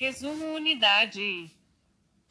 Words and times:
Resumo 0.00 0.54
Unidade 0.54 1.50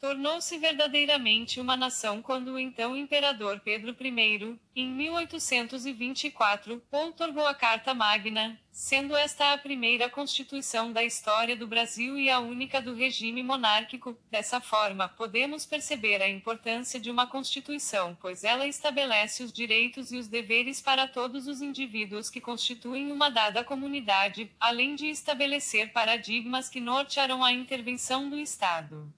tornou-se 0.00 0.56
verdadeiramente 0.58 1.60
uma 1.60 1.76
nação 1.76 2.22
quando 2.22 2.52
o 2.52 2.58
então 2.58 2.96
imperador 2.96 3.60
Pedro 3.60 3.96
I, 4.00 4.58
em 4.76 4.88
1824, 4.88 6.80
outorgou 6.90 7.46
a 7.46 7.54
Carta 7.54 7.92
Magna, 7.92 8.56
sendo 8.70 9.16
esta 9.16 9.52
a 9.52 9.58
primeira 9.58 10.08
constituição 10.08 10.92
da 10.92 11.02
história 11.02 11.56
do 11.56 11.66
Brasil 11.66 12.16
e 12.16 12.30
a 12.30 12.38
única 12.38 12.80
do 12.80 12.94
regime 12.94 13.42
monárquico. 13.42 14.16
Dessa 14.30 14.60
forma, 14.60 15.08
podemos 15.08 15.66
perceber 15.66 16.22
a 16.22 16.28
importância 16.28 17.00
de 17.00 17.10
uma 17.10 17.26
constituição, 17.26 18.16
pois 18.20 18.44
ela 18.44 18.68
estabelece 18.68 19.42
os 19.42 19.52
direitos 19.52 20.12
e 20.12 20.16
os 20.16 20.28
deveres 20.28 20.80
para 20.80 21.08
todos 21.08 21.48
os 21.48 21.60
indivíduos 21.60 22.30
que 22.30 22.40
constituem 22.40 23.10
uma 23.10 23.30
dada 23.30 23.64
comunidade, 23.64 24.48
além 24.60 24.94
de 24.94 25.06
estabelecer 25.06 25.92
paradigmas 25.92 26.68
que 26.68 26.80
nortearão 26.80 27.42
a 27.42 27.52
intervenção 27.52 28.30
do 28.30 28.38
Estado. 28.38 29.12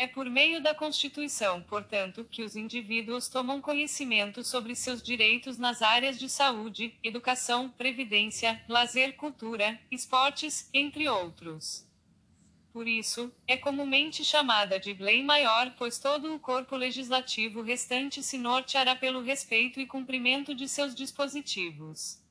É 0.00 0.06
por 0.06 0.30
meio 0.30 0.62
da 0.62 0.72
Constituição, 0.72 1.60
portanto, 1.60 2.24
que 2.30 2.44
os 2.44 2.54
indivíduos 2.54 3.28
tomam 3.28 3.60
conhecimento 3.60 4.44
sobre 4.44 4.76
seus 4.76 5.02
direitos 5.02 5.58
nas 5.58 5.82
áreas 5.82 6.16
de 6.16 6.28
saúde, 6.28 6.96
educação, 7.02 7.68
previdência, 7.68 8.62
lazer, 8.68 9.16
cultura, 9.16 9.76
esportes, 9.90 10.70
entre 10.72 11.08
outros. 11.08 11.84
Por 12.72 12.86
isso, 12.86 13.34
é 13.44 13.56
comumente 13.56 14.24
chamada 14.24 14.78
de 14.78 14.94
lei 14.94 15.20
maior, 15.20 15.74
pois 15.76 15.98
todo 15.98 16.32
o 16.32 16.38
corpo 16.38 16.76
legislativo 16.76 17.60
restante 17.60 18.22
se 18.22 18.38
norteará 18.38 18.94
pelo 18.94 19.20
respeito 19.20 19.80
e 19.80 19.86
cumprimento 19.86 20.54
de 20.54 20.68
seus 20.68 20.94
dispositivos. 20.94 22.22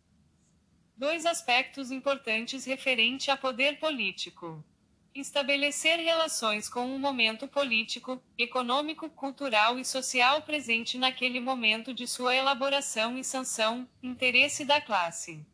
Dois 0.96 1.26
aspectos 1.26 1.92
importantes 1.92 2.64
referente 2.64 3.30
a 3.30 3.36
poder 3.36 3.78
político 3.78 4.64
estabelecer 5.20 6.00
relações 6.00 6.70
com 6.70 6.96
o 6.96 7.00
momento 7.00 7.48
político, 7.48 8.22
econômico, 8.38 9.10
cultural 9.10 9.80
e 9.80 9.86
social 9.86 10.42
presente 10.42 10.98
naquele 10.98 11.40
momento 11.40 11.94
de 11.94 12.08
sua 12.08 12.36
elaboração 12.36 13.18
e 13.18 13.24
sanção, 13.24 13.88
interesse 14.02 14.64
da 14.64 14.80
classe. 14.80 15.46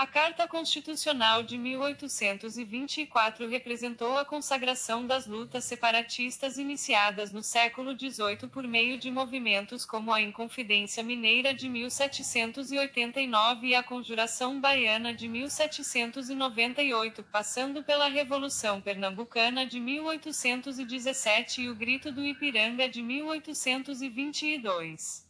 A 0.00 0.06
Carta 0.06 0.48
Constitucional 0.48 1.42
de 1.42 1.58
1824 1.58 3.46
representou 3.46 4.16
a 4.16 4.24
consagração 4.24 5.06
das 5.06 5.26
lutas 5.26 5.64
separatistas 5.64 6.56
iniciadas 6.56 7.30
no 7.30 7.42
século 7.42 7.92
XVIII 7.92 8.48
por 8.50 8.66
meio 8.66 8.96
de 8.96 9.10
movimentos 9.10 9.84
como 9.84 10.10
a 10.10 10.22
Inconfidência 10.22 11.02
Mineira 11.02 11.52
de 11.52 11.68
1789 11.68 13.66
e 13.66 13.74
a 13.74 13.82
Conjuração 13.82 14.58
Baiana 14.58 15.12
de 15.12 15.28
1798, 15.28 17.22
passando 17.24 17.84
pela 17.84 18.08
Revolução 18.08 18.80
Pernambucana 18.80 19.66
de 19.66 19.78
1817 19.78 21.60
e 21.60 21.68
o 21.68 21.74
Grito 21.74 22.10
do 22.10 22.24
Ipiranga 22.24 22.88
de 22.88 23.02
1822. 23.02 25.28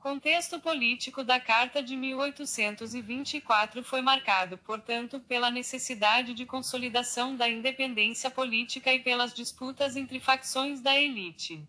Contexto 0.00 0.60
político 0.60 1.24
da 1.24 1.40
Carta 1.40 1.82
de 1.82 1.96
1824 1.96 3.82
foi 3.82 4.00
marcado, 4.00 4.56
portanto, 4.56 5.18
pela 5.18 5.50
necessidade 5.50 6.34
de 6.34 6.46
consolidação 6.46 7.34
da 7.34 7.48
independência 7.48 8.30
política 8.30 8.94
e 8.94 9.00
pelas 9.00 9.34
disputas 9.34 9.96
entre 9.96 10.20
facções 10.20 10.80
da 10.80 10.96
elite. 10.96 11.60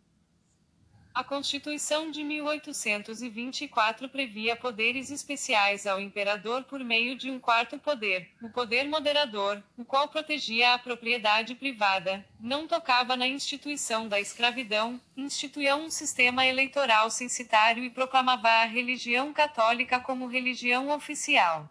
A 1.19 1.23
Constituição 1.25 2.09
de 2.09 2.23
1824 2.23 4.07
previa 4.07 4.55
poderes 4.55 5.11
especiais 5.11 5.85
ao 5.85 5.99
imperador 5.99 6.63
por 6.63 6.81
meio 6.81 7.13
de 7.17 7.29
um 7.29 7.37
quarto 7.37 7.77
poder, 7.77 8.29
o 8.41 8.47
poder 8.49 8.87
moderador, 8.87 9.61
o 9.77 9.83
qual 9.83 10.07
protegia 10.07 10.73
a 10.73 10.79
propriedade 10.79 11.55
privada, 11.55 12.25
não 12.39 12.65
tocava 12.65 13.17
na 13.17 13.27
instituição 13.27 14.07
da 14.07 14.17
escravidão, 14.17 14.97
instituía 15.17 15.75
um 15.75 15.89
sistema 15.89 16.45
eleitoral 16.45 17.09
censitário 17.09 17.83
e 17.83 17.89
proclamava 17.89 18.47
a 18.47 18.63
religião 18.63 19.33
católica 19.33 19.99
como 19.99 20.25
religião 20.25 20.89
oficial. 20.89 21.69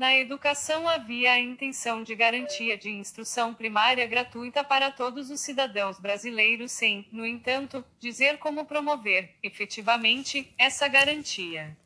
Na 0.00 0.16
educação 0.16 0.88
havia 0.88 1.32
a 1.32 1.38
intenção 1.38 2.02
de 2.02 2.14
garantia 2.14 2.74
de 2.74 2.88
instrução 2.88 3.52
primária 3.52 4.06
gratuita 4.06 4.64
para 4.64 4.90
todos 4.90 5.28
os 5.28 5.42
cidadãos 5.42 5.98
brasileiros 5.98 6.72
sem, 6.72 7.06
no 7.12 7.26
entanto, 7.26 7.84
dizer 7.98 8.38
como 8.38 8.64
promover, 8.64 9.34
efetivamente, 9.42 10.50
essa 10.56 10.88
garantia. 10.88 11.76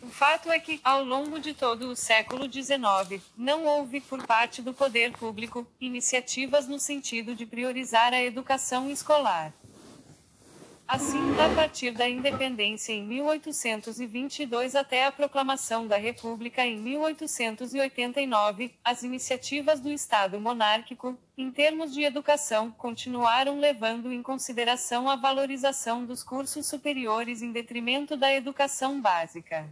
O 0.00 0.08
fato 0.08 0.50
é 0.50 0.58
que, 0.58 0.80
ao 0.82 1.04
longo 1.04 1.38
de 1.38 1.52
todo 1.52 1.90
o 1.90 1.94
século 1.94 2.50
XIX, 2.50 3.22
não 3.36 3.66
houve, 3.66 4.00
por 4.00 4.26
parte 4.26 4.62
do 4.62 4.72
poder 4.72 5.12
público, 5.12 5.66
iniciativas 5.78 6.66
no 6.66 6.78
sentido 6.78 7.34
de 7.34 7.44
priorizar 7.44 8.14
a 8.14 8.22
educação 8.22 8.90
escolar. 8.90 9.52
Assim, 10.88 11.18
a 11.40 11.52
partir 11.52 11.90
da 11.90 12.08
independência 12.08 12.92
em 12.92 13.02
1822 13.02 14.76
até 14.76 15.04
a 15.04 15.10
proclamação 15.10 15.84
da 15.84 15.96
República 15.96 16.64
em 16.64 16.78
1889, 16.78 18.72
as 18.84 19.02
iniciativas 19.02 19.80
do 19.80 19.90
Estado 19.90 20.40
monárquico, 20.40 21.18
em 21.36 21.50
termos 21.50 21.92
de 21.92 22.04
educação, 22.04 22.70
continuaram 22.70 23.58
levando 23.58 24.12
em 24.12 24.22
consideração 24.22 25.10
a 25.10 25.16
valorização 25.16 26.04
dos 26.04 26.22
cursos 26.22 26.66
superiores 26.66 27.42
em 27.42 27.50
detrimento 27.50 28.16
da 28.16 28.32
educação 28.32 29.00
básica. 29.00 29.66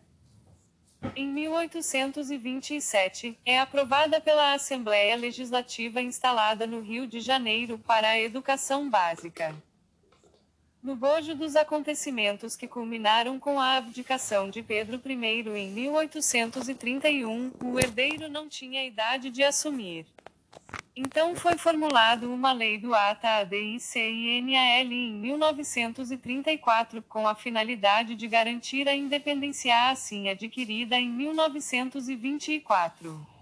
Em 1.15 1.29
1827, 1.29 3.39
é 3.47 3.61
aprovada 3.61 4.21
pela 4.21 4.53
Assembleia 4.53 5.15
Legislativa 5.15 6.03
instalada 6.03 6.67
no 6.67 6.81
Rio 6.81 7.07
de 7.07 7.21
Janeiro 7.21 7.79
para 7.79 8.09
a 8.09 8.21
educação 8.21 8.91
básica. 8.91 9.55
No 10.85 10.95
bojo 10.95 11.35
dos 11.35 11.57
acontecimentos 11.57 12.55
que 12.57 12.69
culminaram 12.69 13.41
com 13.41 13.59
a 13.59 13.77
abdicação 13.77 14.51
de 14.51 14.63
Pedro 14.63 15.01
I 15.03 15.15
em 15.59 15.71
1831, 15.71 17.53
o 17.65 17.81
herdeiro 17.81 18.29
não 18.29 18.47
tinha 18.47 18.85
idade 18.85 19.31
de 19.31 19.43
assumir. 19.43 20.05
Então 20.95 21.35
foi 21.35 21.57
formulado 21.57 22.31
uma 22.31 22.53
lei 22.53 22.77
do 22.77 22.95
ATA 22.95 23.39
ADICINAL 23.39 24.93
em 24.93 25.15
1934 25.15 27.01
com 27.09 27.27
a 27.27 27.35
finalidade 27.35 28.15
de 28.15 28.29
garantir 28.29 28.87
a 28.87 28.95
independência 28.95 29.89
assim 29.89 30.29
adquirida 30.29 30.97
em 30.97 31.09
1924. 31.09 33.34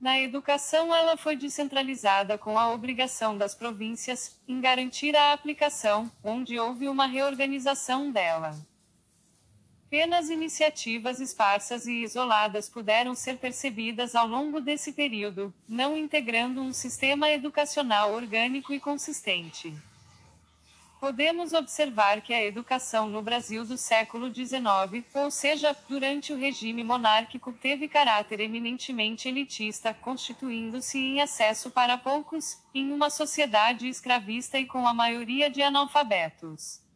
Na 0.00 0.20
educação, 0.20 0.94
ela 0.94 1.16
foi 1.16 1.34
descentralizada 1.34 2.38
com 2.38 2.56
a 2.56 2.70
obrigação 2.72 3.36
das 3.36 3.54
províncias 3.54 4.40
em 4.46 4.60
garantir 4.60 5.16
a 5.16 5.32
aplicação, 5.32 6.10
onde 6.22 6.56
houve 6.56 6.88
uma 6.88 7.06
reorganização 7.06 8.12
dela. 8.12 8.56
Apenas 9.88 10.30
iniciativas 10.30 11.18
esparsas 11.18 11.86
e 11.86 12.02
isoladas 12.02 12.68
puderam 12.68 13.14
ser 13.14 13.38
percebidas 13.38 14.14
ao 14.14 14.28
longo 14.28 14.60
desse 14.60 14.92
período, 14.92 15.52
não 15.66 15.96
integrando 15.96 16.60
um 16.60 16.72
sistema 16.72 17.30
educacional 17.30 18.12
orgânico 18.12 18.72
e 18.72 18.78
consistente. 18.78 19.74
Podemos 21.00 21.52
observar 21.52 22.20
que 22.20 22.34
a 22.34 22.44
educação 22.44 23.08
no 23.08 23.22
Brasil 23.22 23.64
do 23.64 23.78
século 23.78 24.34
XIX, 24.34 25.04
ou 25.14 25.30
seja, 25.30 25.76
durante 25.88 26.32
o 26.32 26.36
regime 26.36 26.82
monárquico, 26.82 27.52
teve 27.52 27.86
caráter 27.86 28.40
eminentemente 28.40 29.28
elitista, 29.28 29.94
constituindo-se 29.94 30.98
em 30.98 31.20
acesso 31.20 31.70
para 31.70 31.96
poucos, 31.96 32.58
em 32.74 32.90
uma 32.90 33.10
sociedade 33.10 33.88
escravista 33.88 34.58
e 34.58 34.66
com 34.66 34.88
a 34.88 34.92
maioria 34.92 35.48
de 35.48 35.62
analfabetos. 35.62 36.87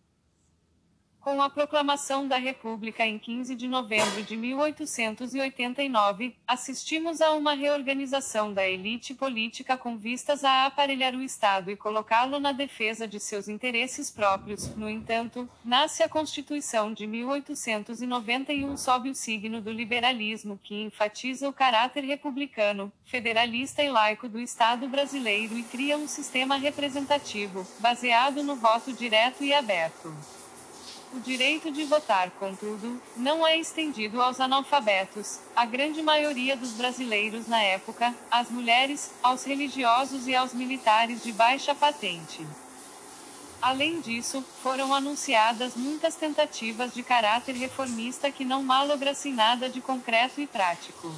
Com 1.23 1.41
a 1.41 1.49
proclamação 1.49 2.27
da 2.27 2.37
República 2.37 3.07
em 3.07 3.17
15 3.17 3.55
de 3.55 3.69
novembro 3.69 4.25
de 4.25 4.37
1889, 4.37 6.35
assistimos 6.45 7.21
a 7.21 7.31
uma 7.31 7.55
reorganização 7.55 8.53
da 8.53 8.69
elite 8.69 9.15
política 9.15 9.77
com 9.77 9.97
vistas 9.97 10.43
a 10.43 10.67
aparelhar 10.67 11.15
o 11.15 11.23
Estado 11.23 11.71
e 11.71 11.77
colocá-lo 11.77 12.41
na 12.41 12.51
defesa 12.51 13.07
de 13.07 13.21
seus 13.21 13.47
interesses 13.47 14.11
próprios. 14.11 14.75
No 14.75 14.91
entanto, 14.91 15.49
nasce 15.65 16.03
a 16.03 16.09
Constituição 16.09 16.93
de 16.93 17.07
1891 17.07 18.77
sob 18.77 19.09
o 19.09 19.15
signo 19.15 19.61
do 19.61 19.71
liberalismo, 19.71 20.59
que 20.61 20.83
enfatiza 20.83 21.49
o 21.49 21.53
caráter 21.53 22.03
republicano, 22.03 22.93
federalista 23.05 23.81
e 23.81 23.89
laico 23.89 24.29
do 24.29 24.41
Estado 24.41 24.89
brasileiro 24.89 25.57
e 25.57 25.63
cria 25.63 25.97
um 25.97 26.09
sistema 26.09 26.57
representativo, 26.57 27.65
baseado 27.79 28.43
no 28.43 28.57
voto 28.57 28.93
direto 28.93 29.45
e 29.45 29.55
aberto. 29.55 30.13
O 31.15 31.21
direito 31.21 31.71
de 31.71 31.85
votar, 31.85 32.31
contudo, 32.33 33.01
não 33.15 33.47
é 33.47 33.59
estendido 33.59 34.23
aos 34.23 34.41
analfabetos, 34.41 35.41
a 35.55 35.67
grande 35.67 36.01
maioria 36.01 36.57
dos 36.57 36.71
brasileiros 36.71 37.47
na 37.47 37.63
época, 37.63 38.15
às 38.31 38.51
mulheres, 38.51 39.13
aos 39.23 39.45
religiosos 39.45 40.27
e 40.27 40.35
aos 40.35 40.55
militares 40.55 41.23
de 41.23 41.31
baixa 41.31 41.75
patente. 41.75 42.47
Além 43.61 44.01
disso, 44.01 44.43
foram 44.63 44.95
anunciadas 44.95 45.77
muitas 45.77 46.17
tentativas 46.17 46.95
de 46.95 47.03
caráter 47.03 47.55
reformista 47.55 48.33
que 48.33 48.45
não 48.45 48.63
malograssem 48.63 49.35
nada 49.35 49.69
de 49.69 49.83
concreto 49.83 50.41
e 50.41 50.47
prático. 50.47 51.15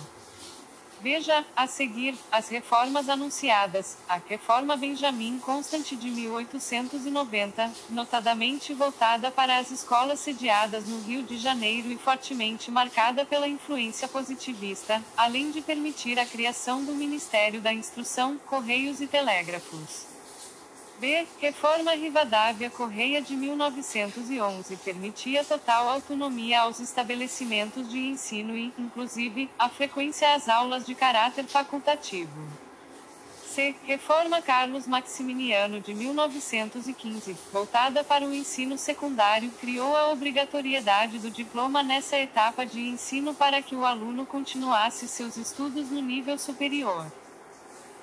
Veja, 1.04 1.44
a 1.54 1.66
seguir, 1.66 2.14
as 2.32 2.48
reformas 2.48 3.10
anunciadas. 3.10 3.98
A 4.08 4.18
Reforma 4.26 4.74
Benjamin 4.74 5.38
Constant 5.38 5.92
de 5.92 6.10
1890, 6.10 7.70
notadamente 7.90 8.72
voltada 8.72 9.30
para 9.30 9.58
as 9.58 9.70
escolas 9.70 10.20
sediadas 10.20 10.88
no 10.88 11.02
Rio 11.02 11.22
de 11.22 11.36
Janeiro 11.36 11.92
e 11.92 11.98
fortemente 11.98 12.70
marcada 12.70 13.22
pela 13.26 13.46
influência 13.46 14.08
positivista, 14.08 15.04
além 15.14 15.50
de 15.50 15.60
permitir 15.60 16.18
a 16.18 16.24
criação 16.24 16.82
do 16.82 16.94
Ministério 16.94 17.60
da 17.60 17.70
Instrução, 17.70 18.38
Correios 18.46 19.02
e 19.02 19.06
Telégrafos. 19.06 20.13
B. 21.00 21.26
Reforma 21.40 21.92
Rivadavia 21.92 22.70
Correia 22.70 23.20
de 23.20 23.36
1911 23.36 24.76
permitia 24.76 25.44
total 25.44 25.88
autonomia 25.88 26.60
aos 26.60 26.78
estabelecimentos 26.78 27.90
de 27.90 27.98
ensino 27.98 28.56
e, 28.56 28.72
inclusive, 28.78 29.50
a 29.58 29.68
frequência 29.68 30.34
às 30.34 30.48
aulas 30.48 30.86
de 30.86 30.94
caráter 30.94 31.44
facultativo. 31.46 32.46
C. 33.54 33.74
Reforma 33.84 34.42
Carlos 34.42 34.86
Maximiliano 34.86 35.80
de 35.80 35.94
1915, 35.94 37.36
voltada 37.52 38.02
para 38.02 38.24
o 38.24 38.34
ensino 38.34 38.76
secundário, 38.76 39.50
criou 39.60 39.96
a 39.96 40.10
obrigatoriedade 40.10 41.18
do 41.18 41.30
diploma 41.30 41.82
nessa 41.82 42.16
etapa 42.16 42.66
de 42.66 42.80
ensino 42.80 43.32
para 43.34 43.62
que 43.62 43.76
o 43.76 43.84
aluno 43.84 44.26
continuasse 44.26 45.06
seus 45.06 45.36
estudos 45.36 45.88
no 45.90 46.00
nível 46.00 46.36
superior. 46.36 47.06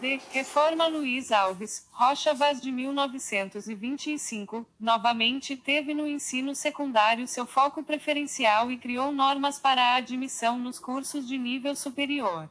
D. 0.01 0.19
Reforma 0.31 0.88
Luiz 0.88 1.31
Alves, 1.31 1.88
Rocha 1.92 2.33
Vaz 2.33 2.59
de 2.59 2.71
1925, 2.71 4.65
novamente 4.80 5.56
teve 5.56 5.94
no 5.94 6.07
ensino 6.07 6.56
secundário 6.56 7.27
seu 7.27 7.45
foco 7.45 7.83
preferencial 7.83 8.71
e 8.71 8.80
criou 8.80 9.12
normas 9.12 9.59
para 9.59 9.80
a 9.80 9.95
admissão 9.98 10.57
nos 10.57 10.80
cursos 10.80 11.27
de 11.27 11.38
nível 11.38 11.75
superior. 11.75 12.50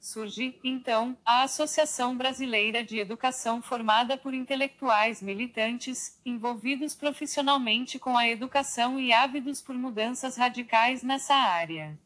Surge, 0.00 0.58
então, 0.64 1.16
a 1.24 1.44
Associação 1.44 2.16
Brasileira 2.16 2.82
de 2.82 2.98
Educação 2.98 3.62
formada 3.62 4.16
por 4.16 4.34
intelectuais 4.34 5.22
militantes, 5.22 6.18
envolvidos 6.26 6.96
profissionalmente 6.96 7.96
com 7.96 8.18
a 8.18 8.28
educação 8.28 8.98
e 8.98 9.12
ávidos 9.12 9.60
por 9.60 9.76
mudanças 9.76 10.36
radicais 10.36 11.04
nessa 11.04 11.36
área. 11.36 11.96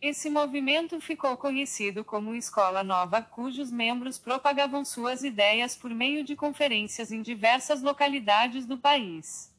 Esse 0.00 0.28
movimento 0.28 1.00
ficou 1.00 1.36
conhecido 1.36 2.04
como 2.04 2.34
Escola 2.34 2.84
Nova, 2.84 3.22
cujos 3.22 3.70
membros 3.70 4.18
propagavam 4.18 4.84
suas 4.84 5.24
ideias 5.24 5.74
por 5.74 5.90
meio 5.90 6.22
de 6.22 6.36
conferências 6.36 7.10
em 7.10 7.22
diversas 7.22 7.80
localidades 7.80 8.66
do 8.66 8.76
país. 8.76 9.54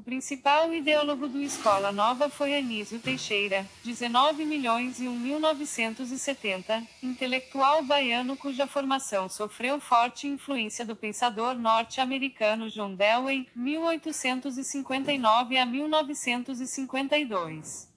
O 0.00 0.02
principal 0.02 0.72
ideólogo 0.72 1.28
do 1.28 1.42
Escola 1.42 1.92
Nova 1.92 2.30
foi 2.30 2.56
Anísio 2.56 2.98
Teixeira, 3.00 3.66
19 3.84 4.46
milhões 4.46 4.98
e 4.98 5.02
1970, 5.02 6.82
intelectual 7.02 7.82
baiano 7.82 8.34
cuja 8.34 8.66
formação 8.66 9.28
sofreu 9.28 9.78
forte 9.78 10.26
influência 10.26 10.86
do 10.86 10.96
pensador 10.96 11.54
norte-americano 11.54 12.70
John 12.70 12.94
Dewey, 12.94 13.46
1859 13.54 15.58
a 15.58 15.66
1952. 15.66 17.89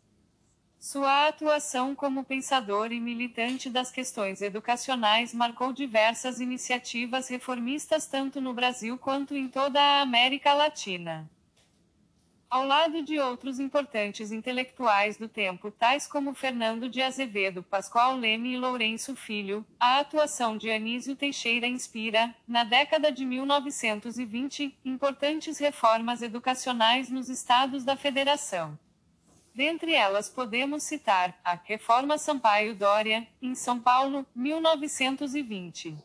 Sua 0.83 1.29
atuação 1.29 1.95
como 1.95 2.25
pensador 2.25 2.91
e 2.91 2.99
militante 2.99 3.69
das 3.69 3.89
questões 3.89 4.41
educacionais 4.41 5.33
marcou 5.33 5.71
diversas 5.71 6.41
iniciativas 6.41 7.29
reformistas 7.29 8.05
tanto 8.05 8.41
no 8.41 8.53
Brasil 8.53 8.97
quanto 8.97 9.33
em 9.33 9.47
toda 9.47 9.79
a 9.79 10.01
América 10.01 10.53
Latina. 10.53 11.31
Ao 12.49 12.67
lado 12.67 13.01
de 13.01 13.17
outros 13.17 13.61
importantes 13.61 14.29
intelectuais 14.29 15.15
do 15.15 15.29
tempo, 15.29 15.71
tais 15.71 16.05
como 16.05 16.33
Fernando 16.33 16.89
de 16.89 17.01
Azevedo, 17.01 17.63
Pascoal 17.63 18.17
Leme 18.17 18.51
e 18.51 18.57
Lourenço 18.57 19.15
Filho, 19.15 19.65
a 19.79 19.99
atuação 19.99 20.57
de 20.57 20.69
Anísio 20.69 21.15
Teixeira 21.15 21.65
inspira, 21.65 22.35
na 22.45 22.65
década 22.65 23.09
de 23.09 23.23
1920, 23.23 24.77
importantes 24.83 25.57
reformas 25.59 26.21
educacionais 26.21 27.09
nos 27.09 27.29
estados 27.29 27.85
da 27.85 27.95
Federação. 27.95 28.77
Dentre 29.53 29.93
elas 29.93 30.29
podemos 30.29 30.81
citar 30.81 31.39
a 31.43 31.53
Reforma 31.53 32.17
Sampaio 32.17 32.73
Dória, 32.73 33.27
em 33.39 33.53
São 33.53 33.79
Paulo, 33.79 34.25
1920. 34.35 35.95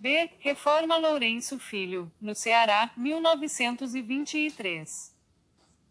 B. 0.00 0.30
Reforma 0.40 0.96
Lourenço 0.96 1.60
Filho, 1.60 2.10
no 2.20 2.34
Ceará, 2.34 2.90
1923. 2.96 5.14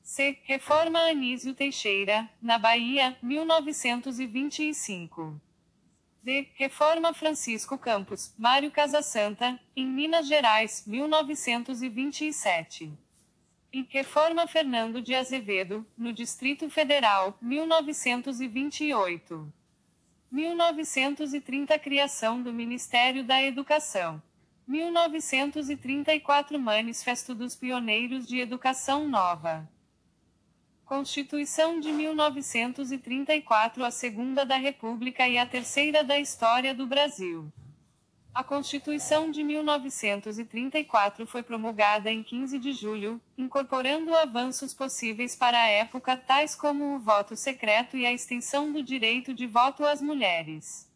C. 0.03 0.37
Reforma 0.43 0.99
Anísio 0.99 1.53
Teixeira, 1.53 2.29
na 2.41 2.57
Bahia, 2.57 3.17
1925. 3.21 5.39
D. 6.21 6.49
Reforma 6.55 7.13
Francisco 7.13 7.77
Campos, 7.77 8.33
Mário 8.37 8.69
Casasanta, 8.69 9.57
em 9.73 9.87
Minas 9.87 10.27
Gerais, 10.27 10.83
1927. 10.85 12.91
Em 13.73 13.87
Reforma 13.89 14.45
Fernando 14.47 15.01
de 15.01 15.15
Azevedo, 15.15 15.87
no 15.97 16.11
Distrito 16.11 16.69
Federal, 16.69 17.37
1928. 17.41 19.53
1930 20.29 21.79
Criação 21.79 22.43
do 22.43 22.51
Ministério 22.51 23.23
da 23.23 23.41
Educação. 23.41 24.21
1934 24.67 26.59
Manifesto 26.59 27.33
dos 27.33 27.55
Pioneiros 27.55 28.27
de 28.27 28.39
Educação 28.39 29.07
Nova. 29.07 29.65
Constituição 30.83 31.79
de 31.79 31.93
1934 31.93 33.85
A 33.85 33.91
Segunda 33.91 34.45
da 34.45 34.57
República 34.57 35.25
e 35.29 35.37
a 35.37 35.45
Terceira 35.45 36.03
da 36.03 36.19
História 36.19 36.75
do 36.75 36.85
Brasil. 36.85 37.49
A 38.33 38.45
Constituição 38.45 39.29
de 39.29 39.43
1934 39.43 41.27
foi 41.27 41.43
promulgada 41.43 42.09
em 42.09 42.23
15 42.23 42.57
de 42.59 42.71
julho, 42.71 43.19
incorporando 43.37 44.15
avanços 44.15 44.73
possíveis 44.73 45.35
para 45.35 45.61
a 45.61 45.67
época, 45.67 46.15
tais 46.15 46.55
como 46.55 46.95
o 46.95 46.99
voto 46.99 47.35
secreto 47.35 47.97
e 47.97 48.05
a 48.05 48.13
extensão 48.13 48.71
do 48.71 48.81
direito 48.81 49.33
de 49.33 49.45
voto 49.45 49.85
às 49.85 50.01
mulheres. 50.01 50.89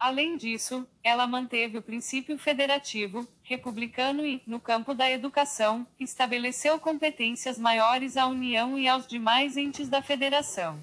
Além 0.00 0.36
disso, 0.36 0.84
ela 1.02 1.28
manteve 1.28 1.78
o 1.78 1.82
princípio 1.82 2.36
federativo, 2.36 3.26
republicano 3.44 4.26
e, 4.26 4.42
no 4.44 4.58
campo 4.58 4.94
da 4.94 5.08
educação, 5.08 5.86
estabeleceu 5.98 6.80
competências 6.80 7.56
maiores 7.56 8.16
à 8.16 8.26
União 8.26 8.76
e 8.76 8.88
aos 8.88 9.06
demais 9.06 9.56
entes 9.56 9.88
da 9.88 10.02
Federação. 10.02 10.82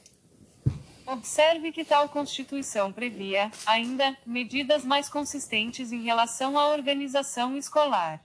Observe 1.07 1.71
que 1.71 1.85
tal 1.85 2.09
Constituição 2.09 2.91
previa, 2.91 3.51
ainda, 3.65 4.17
medidas 4.25 4.83
mais 4.83 5.07
consistentes 5.07 5.91
em 5.91 6.01
relação 6.01 6.57
à 6.57 6.69
organização 6.69 7.55
escolar. 7.55 8.23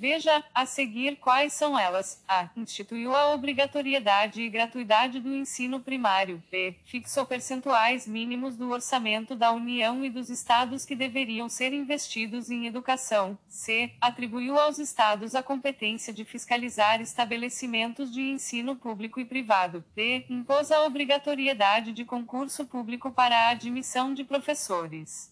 Veja, 0.00 0.42
a 0.54 0.64
seguir, 0.64 1.16
quais 1.16 1.52
são 1.52 1.78
elas. 1.78 2.24
A. 2.26 2.48
Instituiu 2.56 3.14
a 3.14 3.34
obrigatoriedade 3.34 4.40
e 4.40 4.48
gratuidade 4.48 5.20
do 5.20 5.36
ensino 5.36 5.78
primário. 5.78 6.42
B. 6.50 6.74
Fixou 6.86 7.26
percentuais 7.26 8.06
mínimos 8.06 8.56
do 8.56 8.70
orçamento 8.70 9.36
da 9.36 9.52
União 9.52 10.02
e 10.02 10.08
dos 10.08 10.30
estados 10.30 10.86
que 10.86 10.96
deveriam 10.96 11.50
ser 11.50 11.74
investidos 11.74 12.50
em 12.50 12.66
educação. 12.66 13.38
C. 13.46 13.92
Atribuiu 14.00 14.58
aos 14.58 14.78
estados 14.78 15.34
a 15.34 15.42
competência 15.42 16.14
de 16.14 16.24
fiscalizar 16.24 17.02
estabelecimentos 17.02 18.10
de 18.10 18.22
ensino 18.22 18.76
público 18.76 19.20
e 19.20 19.26
privado. 19.26 19.84
D. 19.94 20.24
Impôs 20.30 20.72
a 20.72 20.82
obrigatoriedade 20.84 21.92
de 21.92 22.06
concurso 22.06 22.64
público 22.64 23.10
para 23.10 23.36
a 23.36 23.50
admissão 23.50 24.14
de 24.14 24.24
professores. 24.24 25.30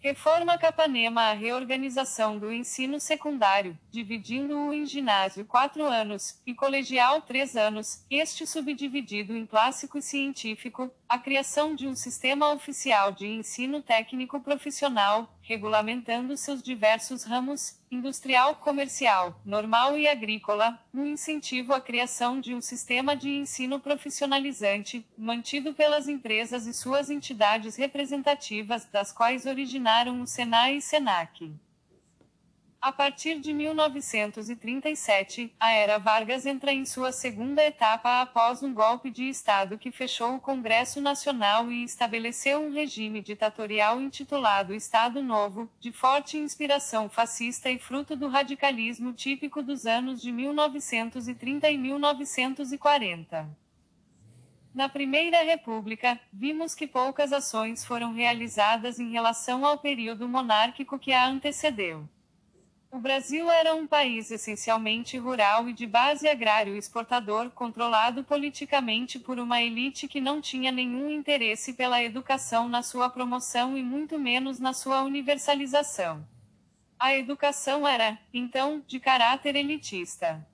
Reforma 0.00 0.56
Capanema 0.56 1.22
A 1.22 1.32
reorganização 1.32 2.38
do 2.38 2.52
ensino 2.52 3.00
secundário, 3.00 3.76
dividindo-o 3.90 4.72
em 4.72 4.86
ginásio 4.86 5.44
quatro 5.44 5.84
anos, 5.84 6.40
e 6.46 6.54
colegial 6.54 7.20
três 7.20 7.56
anos, 7.56 8.04
este 8.08 8.46
subdividido 8.46 9.36
em 9.36 9.44
clássico 9.44 9.98
e 9.98 10.02
científico, 10.02 10.88
a 11.08 11.18
criação 11.18 11.74
de 11.74 11.88
um 11.88 11.96
sistema 11.96 12.52
oficial 12.52 13.10
de 13.10 13.26
ensino 13.26 13.82
técnico 13.82 14.38
profissional, 14.38 15.36
regulamentando 15.48 16.36
seus 16.36 16.62
diversos 16.62 17.24
ramos, 17.24 17.80
industrial, 17.90 18.56
comercial, 18.56 19.40
normal 19.46 19.96
e 19.96 20.06
agrícola, 20.06 20.78
no 20.92 21.06
incentivo 21.06 21.72
à 21.72 21.80
criação 21.80 22.38
de 22.38 22.54
um 22.54 22.60
sistema 22.60 23.16
de 23.16 23.30
ensino 23.30 23.80
profissionalizante, 23.80 25.06
mantido 25.16 25.72
pelas 25.72 26.06
empresas 26.06 26.66
e 26.66 26.74
suas 26.74 27.08
entidades 27.08 27.76
representativas, 27.76 28.84
das 28.84 29.10
quais 29.10 29.46
originaram 29.46 30.20
o 30.20 30.26
Senai 30.26 30.76
e 30.76 30.82
Senac. 30.82 31.50
A 32.80 32.92
partir 32.92 33.40
de 33.40 33.52
1937, 33.52 35.52
a 35.58 35.72
era 35.72 35.98
Vargas 35.98 36.46
entra 36.46 36.72
em 36.72 36.86
sua 36.86 37.10
segunda 37.10 37.60
etapa 37.60 38.20
após 38.20 38.62
um 38.62 38.72
golpe 38.72 39.10
de 39.10 39.28
Estado 39.28 39.76
que 39.76 39.90
fechou 39.90 40.36
o 40.36 40.40
Congresso 40.40 41.00
Nacional 41.00 41.72
e 41.72 41.82
estabeleceu 41.82 42.60
um 42.60 42.72
regime 42.72 43.20
ditatorial 43.20 44.00
intitulado 44.00 44.72
Estado 44.72 45.20
Novo, 45.20 45.68
de 45.80 45.90
forte 45.90 46.38
inspiração 46.38 47.08
fascista 47.08 47.68
e 47.68 47.80
fruto 47.80 48.14
do 48.14 48.28
radicalismo 48.28 49.12
típico 49.12 49.60
dos 49.60 49.84
anos 49.84 50.22
de 50.22 50.30
1930 50.30 51.68
e 51.68 51.76
1940. 51.76 53.48
Na 54.72 54.88
Primeira 54.88 55.42
República, 55.42 56.20
vimos 56.32 56.76
que 56.76 56.86
poucas 56.86 57.32
ações 57.32 57.84
foram 57.84 58.12
realizadas 58.12 59.00
em 59.00 59.10
relação 59.10 59.66
ao 59.66 59.78
período 59.78 60.28
monárquico 60.28 60.96
que 60.96 61.12
a 61.12 61.26
antecedeu. 61.26 62.08
O 62.90 62.98
Brasil 62.98 63.50
era 63.50 63.74
um 63.74 63.86
país 63.86 64.30
essencialmente 64.30 65.18
rural 65.18 65.68
e 65.68 65.74
de 65.74 65.86
base 65.86 66.26
agrário 66.26 66.74
exportador, 66.74 67.50
controlado 67.50 68.24
politicamente 68.24 69.18
por 69.18 69.38
uma 69.38 69.60
elite 69.60 70.08
que 70.08 70.22
não 70.22 70.40
tinha 70.40 70.72
nenhum 70.72 71.10
interesse 71.10 71.74
pela 71.74 72.02
educação 72.02 72.66
na 72.66 72.82
sua 72.82 73.10
promoção 73.10 73.76
e 73.76 73.82
muito 73.82 74.18
menos 74.18 74.58
na 74.58 74.72
sua 74.72 75.02
universalização. 75.02 76.26
A 76.98 77.14
educação 77.14 77.86
era, 77.86 78.18
então, 78.32 78.82
de 78.86 78.98
caráter 78.98 79.54
elitista. 79.54 80.44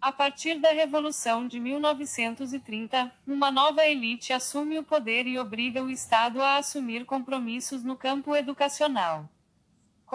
A 0.00 0.10
partir 0.10 0.58
da 0.58 0.70
Revolução 0.72 1.46
de 1.46 1.60
1930, 1.60 3.10
uma 3.24 3.52
nova 3.52 3.86
elite 3.86 4.32
assume 4.32 4.78
o 4.78 4.82
poder 4.82 5.28
e 5.28 5.38
obriga 5.38 5.82
o 5.82 5.88
Estado 5.88 6.42
a 6.42 6.56
assumir 6.56 7.06
compromissos 7.06 7.84
no 7.84 7.96
campo 7.96 8.34
educacional. 8.34 9.30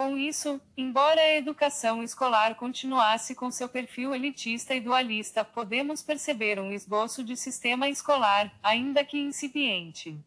Com 0.00 0.16
isso, 0.16 0.58
embora 0.78 1.20
a 1.20 1.36
educação 1.36 2.02
escolar 2.02 2.54
continuasse 2.54 3.34
com 3.34 3.50
seu 3.50 3.68
perfil 3.68 4.14
elitista 4.14 4.74
e 4.74 4.80
dualista, 4.80 5.44
podemos 5.44 6.02
perceber 6.02 6.58
um 6.58 6.72
esboço 6.72 7.22
de 7.22 7.36
sistema 7.36 7.86
escolar, 7.86 8.50
ainda 8.62 9.04
que 9.04 9.18
incipiente. 9.18 10.18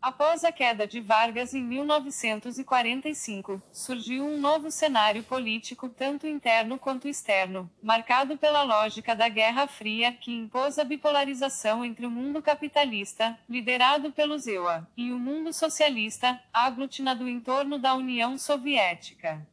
Após 0.00 0.44
a 0.44 0.52
queda 0.52 0.86
de 0.86 1.00
Vargas 1.00 1.52
em 1.54 1.62
1945, 1.62 3.60
surgiu 3.72 4.24
um 4.24 4.38
novo 4.38 4.70
cenário 4.70 5.24
político, 5.24 5.88
tanto 5.88 6.24
interno 6.24 6.78
quanto 6.78 7.08
externo, 7.08 7.68
marcado 7.82 8.38
pela 8.38 8.62
lógica 8.62 9.16
da 9.16 9.28
Guerra 9.28 9.66
Fria, 9.66 10.12
que 10.12 10.32
impôs 10.32 10.78
a 10.78 10.84
bipolarização 10.84 11.84
entre 11.84 12.06
o 12.06 12.10
mundo 12.10 12.40
capitalista, 12.40 13.36
liderado 13.48 14.12
pelos 14.12 14.46
EUA, 14.46 14.88
e 14.96 15.10
o 15.10 15.18
mundo 15.18 15.52
socialista, 15.52 16.40
aglutinado 16.52 17.28
em 17.28 17.40
torno 17.40 17.76
da 17.76 17.92
União 17.94 18.38
Soviética. 18.38 19.44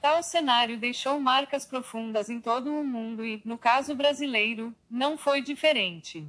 Tal 0.00 0.22
cenário 0.22 0.78
deixou 0.78 1.20
marcas 1.20 1.66
profundas 1.66 2.30
em 2.30 2.40
todo 2.40 2.72
o 2.72 2.84
mundo 2.84 3.22
e, 3.22 3.42
no 3.44 3.58
caso 3.58 3.94
brasileiro, 3.94 4.74
não 4.90 5.18
foi 5.18 5.42
diferente. 5.42 6.26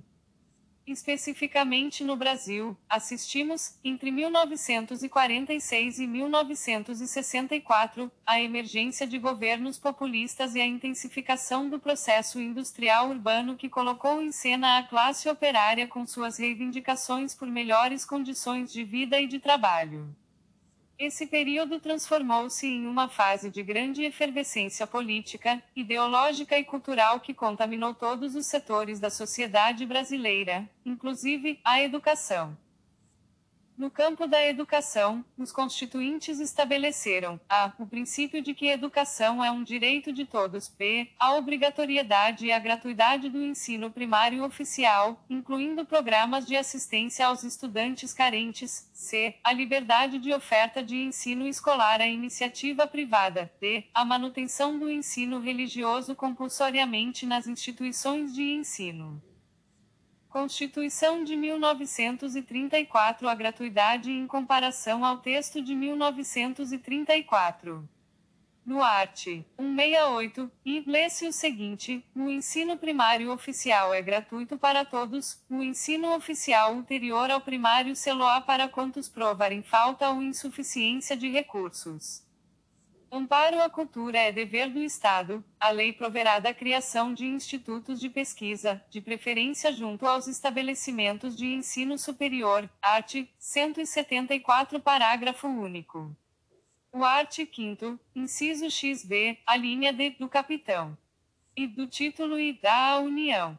Especificamente 0.89 2.03
no 2.03 2.15
Brasil, 2.15 2.75
assistimos, 2.89 3.75
entre 3.84 4.10
1946 4.10 6.00
e 6.00 6.08
1964, 6.08 8.12
à 8.25 8.41
emergência 8.41 9.05
de 9.05 9.19
governos 9.19 9.77
populistas 9.77 10.55
e 10.55 10.60
à 10.60 10.65
intensificação 10.65 11.69
do 11.69 11.79
processo 11.79 12.41
industrial 12.41 13.12
urbano 13.12 13.55
que 13.55 13.69
colocou 13.69 14.19
em 14.19 14.31
cena 14.31 14.79
a 14.79 14.84
classe 14.84 15.29
operária 15.29 15.88
com 15.88 16.08
suas 16.08 16.39
reivindicações 16.39 17.36
por 17.36 17.48
melhores 17.48 18.03
condições 18.03 18.74
de 18.74 18.84
vida 18.84 19.22
e 19.22 19.27
de 19.27 19.38
trabalho. 19.38 20.10
Esse 21.00 21.25
período 21.25 21.79
transformou-se 21.79 22.68
em 22.68 22.86
uma 22.86 23.08
fase 23.08 23.50
de 23.50 23.63
grande 23.63 24.03
efervescência 24.03 24.86
política, 24.86 25.63
ideológica 25.74 26.60
e 26.60 26.65
cultural 26.65 27.22
que 27.22 27.34
contaminou 27.34 27.94
todos 27.94 28.36
os 28.36 28.48
setores 28.48 29.00
da 29.00 29.10
sociedade 29.10 29.86
brasileira, 29.86 30.70
inclusive 30.86 31.58
a 31.63 31.82
educação. 31.82 32.58
No 33.80 33.90
campo 33.90 34.28
da 34.28 34.46
educação, 34.46 35.24
os 35.38 35.54
constituintes 35.54 36.42
estabeleceram 36.42 37.40
a 37.48 37.72
o 37.80 37.88
princípio 37.88 38.42
de 38.42 38.54
que 38.54 38.68
educação 38.68 39.42
é 39.42 39.50
um 39.50 39.64
direito 39.64 40.12
de 40.12 40.26
todos, 40.26 40.68
b 40.68 41.10
a 41.18 41.36
obrigatoriedade 41.36 42.46
e 42.46 42.52
a 42.52 42.60
gratuidade 42.60 43.30
do 43.30 43.42
ensino 43.42 43.90
primário 43.90 44.44
oficial, 44.44 45.24
incluindo 45.30 45.86
programas 45.86 46.46
de 46.46 46.58
assistência 46.58 47.26
aos 47.26 47.46
estudantes 47.46 48.14
carentes, 48.14 48.90
c 48.94 49.36
a 49.42 49.54
liberdade 49.54 50.20
de 50.20 50.34
oferta 50.34 50.84
de 50.84 50.98
ensino 50.98 51.48
escolar 51.48 52.02
à 52.02 52.06
iniciativa 52.06 52.86
privada, 52.86 53.50
d 53.62 53.86
a 53.94 54.04
manutenção 54.04 54.78
do 54.78 54.92
ensino 54.92 55.40
religioso 55.40 56.14
compulsoriamente 56.16 57.26
nas 57.26 57.48
instituições 57.48 58.36
de 58.36 58.44
ensino. 58.44 59.29
Constituição 60.30 61.24
de 61.24 61.36
1934 61.36 63.28
A 63.28 63.34
gratuidade 63.34 64.12
em 64.12 64.28
comparação 64.28 65.04
ao 65.04 65.18
texto 65.18 65.60
de 65.60 65.74
1934. 65.74 67.90
No 68.64 68.84
art. 68.84 69.26
168, 69.58 70.52
e 70.64 70.84
lê-se 70.86 71.28
o 71.28 71.34
seguinte: 71.34 72.06
o 72.16 72.30
ensino 72.30 72.78
primário 72.78 73.32
oficial 73.32 73.92
é 73.92 74.04
gratuito 74.04 74.56
para 74.56 74.86
todos, 74.86 75.44
o 75.50 75.64
ensino 75.64 76.16
oficial 76.16 76.76
ulterior 76.76 77.32
ao 77.32 77.42
primário 77.42 77.96
selo-á 77.96 78.40
para 78.40 78.70
quantos 78.70 79.10
provarem 79.10 79.64
falta 79.64 80.12
ou 80.12 80.22
insuficiência 80.22 81.18
de 81.18 81.28
recursos. 81.28 82.24
Amparo 83.12 83.60
à 83.60 83.70
cultura 83.70 84.20
é 84.20 84.32
dever 84.32 84.70
do 84.70 84.84
Estado. 84.84 85.44
A 85.60 85.72
lei 85.72 85.92
proverá 85.92 86.38
da 86.38 86.54
criação 86.54 87.12
de 87.12 87.25
institutos 87.25 88.00
de 88.00 88.08
pesquisa, 88.08 88.84
de 88.88 89.01
preferência 89.01 89.74
junto 89.74 90.06
aos 90.06 90.28
estabelecimentos 90.28 91.36
de 91.36 91.48
ensino 91.48 91.98
superior. 91.98 92.70
Art. 92.80 93.16
174, 93.39 94.80
parágrafo 94.80 95.48
único. 95.48 96.16
O 96.92 97.04
art. 97.04 97.36
5 97.36 98.00
inciso 98.16 98.70
XB, 98.70 99.39
a 99.46 99.56
linha 99.56 99.92
D 99.92 100.12
do 100.12 100.30
capitão. 100.30 100.96
E 101.56 101.66
do 101.66 101.88
título 101.88 102.39
e 102.39 102.54
da 102.54 103.00
União. 103.00 103.58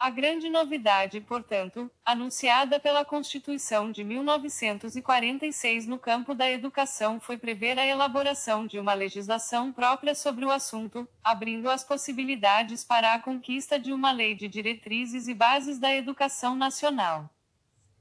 A 0.00 0.08
grande 0.08 0.48
novidade, 0.48 1.20
portanto, 1.20 1.90
anunciada 2.02 2.80
pela 2.80 3.04
Constituição 3.04 3.92
de 3.92 4.02
1946 4.02 5.86
no 5.86 5.98
campo 5.98 6.34
da 6.34 6.50
educação 6.50 7.20
foi 7.20 7.36
prever 7.36 7.78
a 7.78 7.84
elaboração 7.84 8.66
de 8.66 8.78
uma 8.78 8.94
legislação 8.94 9.70
própria 9.70 10.14
sobre 10.14 10.46
o 10.46 10.50
assunto, 10.50 11.06
abrindo 11.22 11.68
as 11.68 11.84
possibilidades 11.84 12.82
para 12.82 13.12
a 13.12 13.18
conquista 13.18 13.78
de 13.78 13.92
uma 13.92 14.10
lei 14.10 14.34
de 14.34 14.48
diretrizes 14.48 15.28
e 15.28 15.34
bases 15.34 15.78
da 15.78 15.94
educação 15.94 16.56
nacional. 16.56 17.28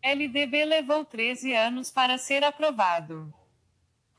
LDB 0.01 0.63
levou 0.63 1.03
13 1.03 1.53
anos 1.53 1.91
para 1.91 2.17
ser 2.17 2.45
aprovado. 2.45 3.33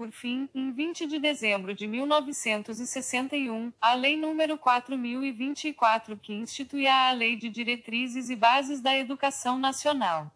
Por 0.01 0.13
fim, 0.13 0.49
em 0.55 0.73
20 0.73 1.07
de 1.07 1.19
dezembro 1.19 1.75
de 1.75 1.87
1961, 1.87 3.71
a 3.79 3.93
Lei 3.93 4.17
nº 4.17 4.57
4024 4.57 6.17
que 6.17 6.33
instituía 6.33 7.11
a 7.11 7.13
Lei 7.13 7.37
de 7.37 7.51
Diretrizes 7.51 8.31
e 8.31 8.35
Bases 8.35 8.81
da 8.81 8.97
Educação 8.97 9.59
Nacional. 9.59 10.33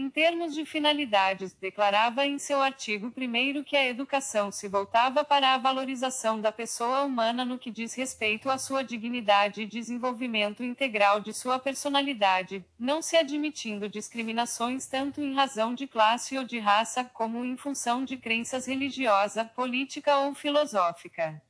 Em 0.00 0.08
termos 0.08 0.54
de 0.54 0.64
finalidades, 0.64 1.52
declarava 1.54 2.24
em 2.24 2.38
seu 2.38 2.62
artigo 2.62 3.12
1 3.16 3.64
que 3.64 3.76
a 3.76 3.84
educação 3.84 4.52
se 4.52 4.68
voltava 4.68 5.24
para 5.24 5.52
a 5.52 5.58
valorização 5.58 6.40
da 6.40 6.52
pessoa 6.52 7.02
humana 7.02 7.44
no 7.44 7.58
que 7.58 7.68
diz 7.68 7.94
respeito 7.94 8.48
à 8.48 8.58
sua 8.58 8.84
dignidade 8.84 9.62
e 9.62 9.66
desenvolvimento 9.66 10.62
integral 10.62 11.18
de 11.18 11.32
sua 11.32 11.58
personalidade, 11.58 12.64
não 12.78 13.02
se 13.02 13.16
admitindo 13.16 13.88
discriminações 13.88 14.86
tanto 14.86 15.20
em 15.20 15.34
razão 15.34 15.74
de 15.74 15.88
classe 15.88 16.38
ou 16.38 16.44
de 16.44 16.60
raça 16.60 17.02
como 17.02 17.44
em 17.44 17.56
função 17.56 18.04
de 18.04 18.16
crenças 18.16 18.68
religiosa, 18.68 19.44
política 19.44 20.16
ou 20.18 20.32
filosófica. 20.32 21.42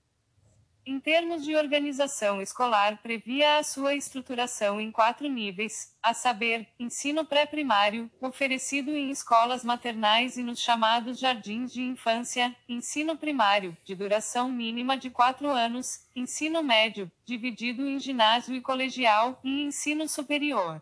Em 0.91 0.99
termos 0.99 1.45
de 1.45 1.55
organização 1.55 2.41
escolar, 2.41 2.97
previa 3.03 3.59
a 3.59 3.63
sua 3.63 3.95
estruturação 3.95 4.81
em 4.81 4.91
quatro 4.91 5.29
níveis, 5.29 5.95
a 6.03 6.15
saber, 6.15 6.67
ensino 6.81 7.27
pré-primário, 7.27 8.11
oferecido 8.23 8.93
em 8.93 9.11
escolas 9.11 9.63
maternais 9.63 10.39
e 10.39 10.43
nos 10.43 10.59
chamados 10.59 11.19
jardins 11.19 11.75
de 11.75 11.83
infância, 11.83 12.57
ensino 12.67 13.19
primário, 13.19 13.77
de 13.85 13.95
duração 13.95 14.51
mínima 14.51 14.97
de 14.97 15.11
quatro 15.11 15.51
anos, 15.51 16.07
ensino 16.17 16.63
médio, 16.63 17.13
dividido 17.23 17.87
em 17.87 18.01
ginásio 18.01 18.55
e 18.55 18.63
colegial, 18.63 19.39
e 19.45 19.65
ensino 19.65 20.09
superior. 20.09 20.81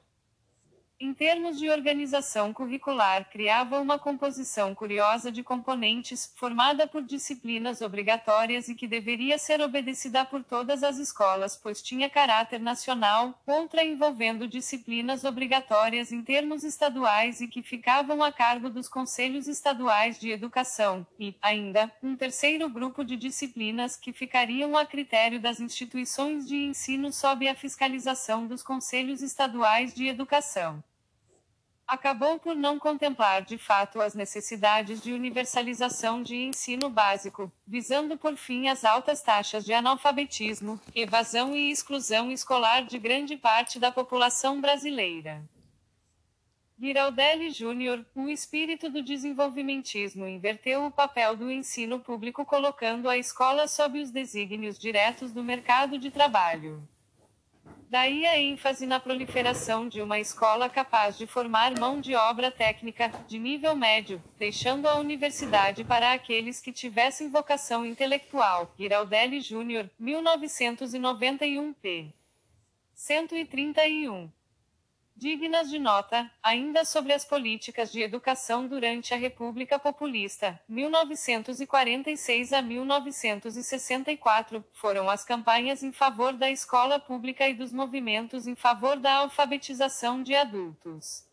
Em 0.99 1.13
termos 1.13 1.59
de 1.59 1.69
organização 1.69 2.55
curricular, 2.55 3.29
criava 3.29 3.79
uma 3.79 3.99
composição 3.99 4.75
curiosa 4.75 5.31
de 5.31 5.43
componentes, 5.43 6.33
formada 6.37 6.87
por 6.87 7.03
disciplinas 7.03 7.83
obrigatórias 7.83 8.67
e 8.71 8.75
que 8.75 8.89
deveria 8.89 9.37
ser 9.37 9.61
obedecida 9.61 10.25
por 10.25 10.43
todas 10.43 10.83
as 10.83 10.97
escolas, 10.97 11.55
pois 11.55 11.83
tinha 11.83 12.09
caráter 12.09 12.59
nacional, 12.59 13.39
outra 13.47 13.85
envolvendo 13.85 14.49
disciplinas 14.49 15.23
obrigatórias 15.23 16.13
em 16.13 16.23
termos 16.23 16.65
estaduais 16.65 17.43
e 17.43 17.49
que 17.49 17.63
ficavam 17.63 18.25
a 18.25 18.33
cargo 18.33 18.71
dos 18.71 18.89
conselhos 18.89 19.47
estaduais 19.49 20.19
de 20.19 20.31
educação, 20.31 21.07
e, 21.21 21.37
ainda, 21.43 21.93
um 22.03 22.17
terceiro 22.17 22.71
grupo 22.71 23.05
de 23.05 23.17
disciplinas 23.17 23.97
que 23.97 24.15
ficariam 24.15 24.75
a 24.75 24.87
critério 24.87 25.39
das 25.39 25.61
instituições 25.61 26.49
de 26.49 26.57
ensino 26.57 27.13
sob 27.13 27.47
a 27.47 27.55
fiscalização 27.55 28.47
dos 28.47 28.63
conselhos 28.63 29.21
estaduais 29.21 29.93
de 29.93 30.07
educação. 30.07 30.83
Acabou 31.87 32.39
por 32.39 32.57
não 32.57 32.79
contemplar 32.79 33.43
de 33.43 33.57
fato 33.57 34.01
as 34.01 34.15
necessidades 34.15 35.01
de 35.01 35.13
universalização 35.13 36.23
de 36.23 36.37
ensino 36.37 36.91
básico, 36.91 37.51
visando 37.67 38.17
por 38.19 38.37
fim 38.37 38.69
as 38.69 38.85
altas 38.85 39.23
taxas 39.23 39.65
de 39.65 39.73
analfabetismo, 39.73 40.81
evasão 40.95 41.55
e 41.55 41.71
exclusão 41.71 42.33
escolar 42.33 42.85
de 42.85 42.99
grande 42.99 43.37
parte 43.37 43.79
da 43.79 43.93
população 43.93 44.61
brasileira. 44.61 45.45
Giraldelli 46.79 47.51
Júnior, 47.51 48.05
o 48.15 48.29
espírito 48.29 48.91
do 48.91 49.03
desenvolvimentismo 49.03 50.27
inverteu 50.27 50.85
o 50.85 50.91
papel 50.91 51.35
do 51.35 51.51
ensino 51.51 52.01
público 52.01 52.45
colocando 52.45 53.09
a 53.09 53.17
escola 53.17 53.67
sob 53.67 53.99
os 53.99 54.11
desígnios 54.11 54.79
diretos 54.79 55.33
do 55.33 55.43
mercado 55.43 55.99
de 55.99 56.11
trabalho. 56.11 56.87
Daí 57.89 58.27
a 58.27 58.37
ênfase 58.37 58.85
na 58.85 58.99
proliferação 58.99 59.89
de 59.89 60.03
uma 60.03 60.19
escola 60.19 60.69
capaz 60.69 61.17
de 61.17 61.25
formar 61.25 61.79
mão 61.79 62.01
de 62.01 62.17
obra 62.17 62.51
técnica, 62.51 63.09
de 63.29 63.39
nível 63.39 63.77
médio, 63.77 64.21
deixando 64.37 64.89
a 64.89 64.97
universidade 64.97 65.85
para 65.85 66.13
aqueles 66.13 66.61
que 66.61 66.73
tivessem 66.73 67.31
vocação 67.31 67.87
intelectual. 67.87 68.75
Giraldelli 68.77 69.41
Júnior, 69.41 69.89
1991 70.01 71.73
p. 71.75 72.13
131 72.93 74.29
dignas 75.17 75.71
de 75.71 75.79
nota, 75.79 76.31
ainda 76.43 76.85
sobre 76.85 77.15
as 77.15 77.25
políticas 77.25 77.91
de 77.91 78.03
educação 78.03 78.69
durante 78.69 79.15
a 79.15 79.17
República 79.17 79.79
Populista, 79.79 80.61
1946 80.69 82.53
a 82.53 82.61
1964, 82.61 84.63
foram 84.75 85.09
as 85.09 85.25
campanhas 85.25 85.83
em 85.83 85.91
favor 85.91 86.35
da 86.35 86.51
escola 86.51 87.01
pública 87.01 87.49
e 87.49 87.55
dos 87.55 87.73
movimentos 87.73 88.47
em 88.47 88.55
favor 88.55 88.99
da 88.99 89.15
alfabetização 89.15 90.23
de 90.23 90.35
adultos. 90.35 91.25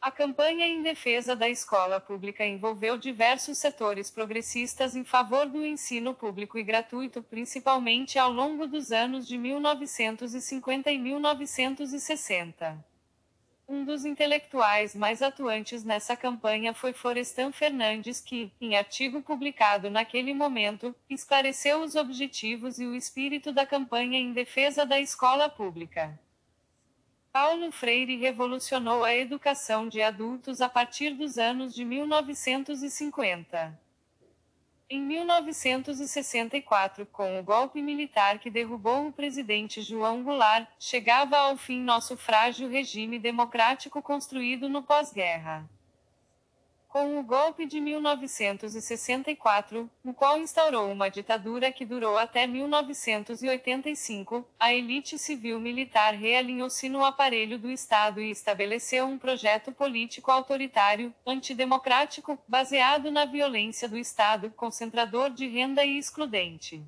A 0.00 0.10
campanha 0.10 0.66
em 0.66 0.82
defesa 0.82 1.36
da 1.36 1.48
escola 1.48 2.00
pública 2.00 2.44
envolveu 2.44 2.98
diversos 2.98 3.58
setores 3.58 4.10
progressistas 4.10 4.96
em 4.96 5.04
favor 5.04 5.46
do 5.46 5.64
ensino 5.64 6.12
público 6.12 6.58
e 6.58 6.62
gratuito, 6.62 7.22
principalmente 7.22 8.18
ao 8.18 8.32
longo 8.32 8.66
dos 8.66 8.90
anos 8.90 9.26
de 9.26 9.38
1950 9.38 10.90
e 10.90 10.98
1960. 10.98 12.95
Um 13.68 13.84
dos 13.84 14.04
intelectuais 14.04 14.94
mais 14.94 15.20
atuantes 15.20 15.82
nessa 15.82 16.16
campanha 16.16 16.72
foi 16.72 16.92
Florestan 16.92 17.50
Fernandes, 17.50 18.20
que, 18.20 18.52
em 18.60 18.76
artigo 18.76 19.20
publicado 19.20 19.90
naquele 19.90 20.32
momento, 20.32 20.94
esclareceu 21.10 21.82
os 21.82 21.96
objetivos 21.96 22.78
e 22.78 22.86
o 22.86 22.94
espírito 22.94 23.50
da 23.50 23.66
campanha 23.66 24.20
em 24.20 24.32
defesa 24.32 24.86
da 24.86 25.00
escola 25.00 25.48
pública. 25.48 26.16
Paulo 27.32 27.72
Freire 27.72 28.16
revolucionou 28.16 29.02
a 29.02 29.14
educação 29.14 29.88
de 29.88 30.00
adultos 30.00 30.60
a 30.60 30.68
partir 30.68 31.10
dos 31.10 31.36
anos 31.36 31.74
de 31.74 31.84
1950. 31.84 33.85
Em 34.88 35.00
1964, 35.00 37.06
com 37.06 37.40
o 37.40 37.42
golpe 37.42 37.82
militar 37.82 38.38
que 38.38 38.48
derrubou 38.48 39.08
o 39.08 39.12
presidente 39.12 39.82
João 39.82 40.22
Goulart, 40.22 40.68
chegava 40.78 41.36
ao 41.36 41.56
fim 41.56 41.80
nosso 41.80 42.16
frágil 42.16 42.68
regime 42.68 43.18
democrático 43.18 44.00
construído 44.00 44.68
no 44.68 44.84
pós-guerra. 44.84 45.68
Com 46.88 47.18
o 47.18 47.22
golpe 47.22 47.66
de 47.66 47.78
1964, 47.80 49.90
o 50.04 50.14
qual 50.14 50.38
instaurou 50.38 50.90
uma 50.90 51.10
ditadura 51.10 51.70
que 51.70 51.84
durou 51.84 52.16
até 52.16 52.46
1985, 52.46 54.48
a 54.58 54.72
elite 54.72 55.18
civil-militar 55.18 56.14
realinhou-se 56.14 56.88
no 56.88 57.04
aparelho 57.04 57.58
do 57.58 57.70
Estado 57.70 58.18
e 58.20 58.30
estabeleceu 58.30 59.04
um 59.06 59.18
projeto 59.18 59.70
político 59.72 60.30
autoritário, 60.30 61.12
antidemocrático, 61.26 62.38
baseado 62.48 63.10
na 63.10 63.26
violência 63.26 63.88
do 63.88 63.98
Estado, 63.98 64.50
concentrador 64.56 65.30
de 65.30 65.46
renda 65.46 65.84
e 65.84 65.98
excludente. 65.98 66.82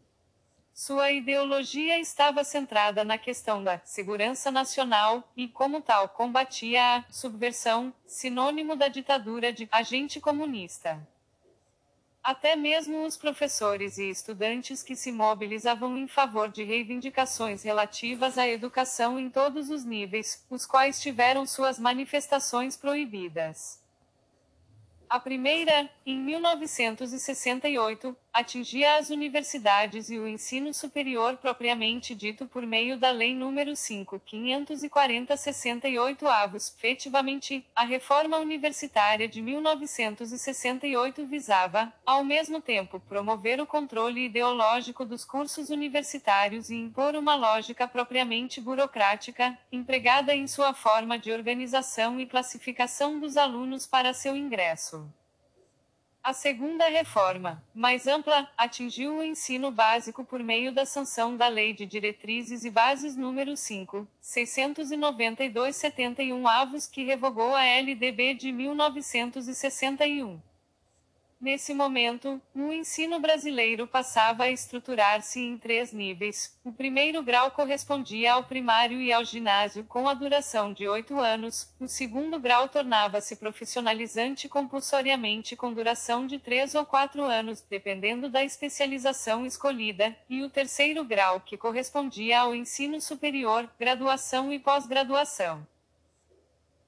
Sua 0.80 1.10
ideologia 1.10 1.98
estava 1.98 2.44
centrada 2.44 3.02
na 3.02 3.18
questão 3.18 3.64
da 3.64 3.80
segurança 3.80 4.48
nacional 4.48 5.28
e, 5.36 5.48
como 5.48 5.80
tal, 5.80 6.08
combatia 6.08 6.98
a 6.98 7.04
subversão, 7.10 7.92
sinônimo 8.06 8.76
da 8.76 8.86
ditadura 8.86 9.52
de 9.52 9.68
agente 9.72 10.20
comunista. 10.20 11.04
Até 12.22 12.54
mesmo 12.54 13.04
os 13.04 13.16
professores 13.16 13.98
e 13.98 14.08
estudantes 14.08 14.80
que 14.80 14.94
se 14.94 15.10
mobilizavam 15.10 15.98
em 15.98 16.06
favor 16.06 16.48
de 16.48 16.62
reivindicações 16.62 17.64
relativas 17.64 18.38
à 18.38 18.46
educação 18.46 19.18
em 19.18 19.28
todos 19.28 19.70
os 19.70 19.84
níveis, 19.84 20.46
os 20.48 20.64
quais 20.64 21.02
tiveram 21.02 21.44
suas 21.44 21.76
manifestações 21.76 22.76
proibidas. 22.76 23.82
A 25.10 25.18
primeira, 25.18 25.88
em 26.04 26.18
1968, 26.18 28.14
atingia 28.38 28.96
as 28.96 29.10
universidades 29.10 30.08
e 30.10 30.18
o 30.18 30.26
ensino 30.28 30.72
superior 30.72 31.36
propriamente 31.36 32.14
dito 32.14 32.46
por 32.46 32.64
meio 32.64 32.96
da 32.96 33.10
Lei 33.10 33.34
nº 33.34 33.72
5.540-68 33.72 36.24
avos. 36.26 36.72
Efetivamente, 36.76 37.66
a 37.74 37.84
reforma 37.84 38.38
universitária 38.38 39.26
de 39.26 39.42
1968 39.42 41.26
visava, 41.26 41.92
ao 42.06 42.22
mesmo 42.22 42.60
tempo, 42.60 43.00
promover 43.00 43.60
o 43.60 43.66
controle 43.66 44.26
ideológico 44.26 45.04
dos 45.04 45.24
cursos 45.24 45.70
universitários 45.70 46.70
e 46.70 46.76
impor 46.76 47.16
uma 47.16 47.34
lógica 47.34 47.88
propriamente 47.88 48.60
burocrática, 48.60 49.58
empregada 49.72 50.32
em 50.34 50.46
sua 50.46 50.72
forma 50.72 51.18
de 51.18 51.32
organização 51.32 52.20
e 52.20 52.26
classificação 52.26 53.18
dos 53.18 53.36
alunos 53.36 53.84
para 53.86 54.14
seu 54.14 54.36
ingresso. 54.36 55.12
A 56.28 56.34
segunda 56.34 56.84
reforma, 56.90 57.64
mais 57.74 58.06
ampla, 58.06 58.46
atingiu 58.54 59.16
o 59.16 59.22
ensino 59.22 59.70
básico 59.70 60.22
por 60.22 60.40
meio 60.40 60.70
da 60.70 60.84
sanção 60.84 61.34
da 61.34 61.48
Lei 61.48 61.72
de 61.72 61.86
Diretrizes 61.86 62.64
e 62.64 62.70
Bases 62.70 63.16
nº 63.16 63.56
5, 63.56 64.06
692-71 64.22 66.46
avos 66.46 66.86
que 66.86 67.02
revogou 67.02 67.54
a 67.54 67.64
LDB 67.64 68.34
de 68.34 68.52
1961. 68.52 70.38
Nesse 71.40 71.72
momento, 71.72 72.42
o 72.52 72.72
ensino 72.72 73.20
brasileiro 73.20 73.86
passava 73.86 74.42
a 74.42 74.50
estruturar-se 74.50 75.38
em 75.38 75.56
três 75.56 75.92
níveis. 75.92 76.58
O 76.64 76.72
primeiro 76.72 77.22
grau 77.22 77.52
correspondia 77.52 78.32
ao 78.32 78.42
primário 78.42 79.00
e 79.00 79.12
ao 79.12 79.24
ginásio, 79.24 79.84
com 79.84 80.08
a 80.08 80.14
duração 80.14 80.72
de 80.72 80.88
oito 80.88 81.16
anos. 81.20 81.72
O 81.78 81.86
segundo 81.86 82.40
grau 82.40 82.68
tornava-se 82.68 83.36
profissionalizante 83.36 84.48
compulsoriamente, 84.48 85.54
com 85.54 85.72
duração 85.72 86.26
de 86.26 86.40
três 86.40 86.74
ou 86.74 86.84
quatro 86.84 87.22
anos, 87.22 87.64
dependendo 87.70 88.28
da 88.28 88.42
especialização 88.42 89.46
escolhida. 89.46 90.16
E 90.28 90.42
o 90.42 90.50
terceiro 90.50 91.04
grau, 91.04 91.40
que 91.40 91.56
correspondia 91.56 92.40
ao 92.40 92.52
ensino 92.52 93.00
superior, 93.00 93.70
graduação 93.78 94.52
e 94.52 94.58
pós-graduação. 94.58 95.64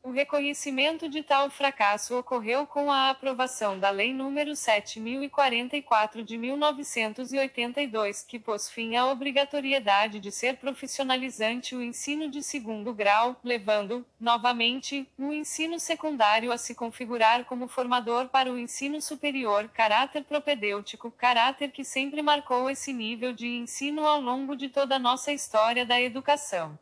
O 0.02 0.12
reconhecimento 0.12 1.10
de 1.10 1.22
tal 1.22 1.50
fracasso 1.50 2.18
ocorreu 2.18 2.66
com 2.66 2.90
a 2.90 3.10
aprovação 3.10 3.78
da 3.78 3.90
Lei 3.90 4.14
nº 4.14 4.56
7044 4.56 6.22
de 6.24 6.38
1982, 6.38 8.22
que 8.22 8.38
pôs 8.38 8.70
fim 8.70 8.96
à 8.96 9.06
obrigatoriedade 9.06 10.18
de 10.18 10.32
ser 10.32 10.56
profissionalizante 10.56 11.76
o 11.76 11.82
ensino 11.82 12.30
de 12.30 12.42
segundo 12.42 12.94
grau, 12.94 13.36
levando, 13.44 14.02
novamente, 14.18 15.06
o 15.18 15.34
ensino 15.34 15.78
secundário 15.78 16.50
a 16.50 16.56
se 16.56 16.74
configurar 16.74 17.44
como 17.44 17.68
formador 17.68 18.28
para 18.28 18.50
o 18.50 18.58
ensino 18.58 19.02
superior, 19.02 19.68
caráter 19.68 20.24
propedêutico, 20.24 21.10
caráter 21.10 21.72
que 21.72 21.84
sempre 21.84 22.22
marcou 22.22 22.70
esse 22.70 22.90
nível 22.90 23.34
de 23.34 23.48
ensino 23.48 24.06
ao 24.06 24.18
longo 24.18 24.56
de 24.56 24.70
toda 24.70 24.96
a 24.96 24.98
nossa 24.98 25.30
história 25.30 25.84
da 25.84 26.00
educação. 26.00 26.78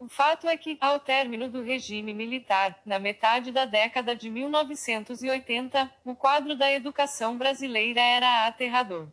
O 0.00 0.08
fato 0.08 0.48
é 0.48 0.56
que, 0.56 0.78
ao 0.80 0.98
término 0.98 1.46
do 1.50 1.62
regime 1.62 2.14
militar, 2.14 2.80
na 2.86 2.98
metade 2.98 3.52
da 3.52 3.66
década 3.66 4.16
de 4.16 4.30
1980, 4.30 5.92
o 6.06 6.14
quadro 6.14 6.56
da 6.56 6.72
educação 6.72 7.36
brasileira 7.36 8.00
era 8.00 8.46
aterrador. 8.46 9.08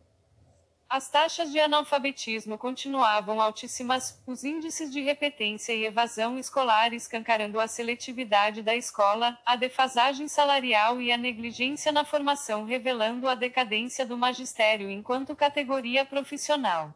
As 0.88 1.10
taxas 1.10 1.52
de 1.52 1.60
analfabetismo 1.60 2.56
continuavam 2.56 3.38
altíssimas, 3.38 4.18
os 4.26 4.44
índices 4.44 4.90
de 4.90 5.02
repetência 5.02 5.74
e 5.74 5.84
evasão 5.84 6.38
escolar 6.38 6.94
escancarando 6.94 7.60
a 7.60 7.68
seletividade 7.68 8.62
da 8.62 8.74
escola, 8.74 9.38
a 9.44 9.56
defasagem 9.56 10.26
salarial 10.26 11.02
e 11.02 11.12
a 11.12 11.18
negligência 11.18 11.92
na 11.92 12.02
formação 12.02 12.64
revelando 12.64 13.28
a 13.28 13.34
decadência 13.34 14.06
do 14.06 14.16
magistério 14.16 14.88
enquanto 14.88 15.36
categoria 15.36 16.06
profissional. 16.06 16.94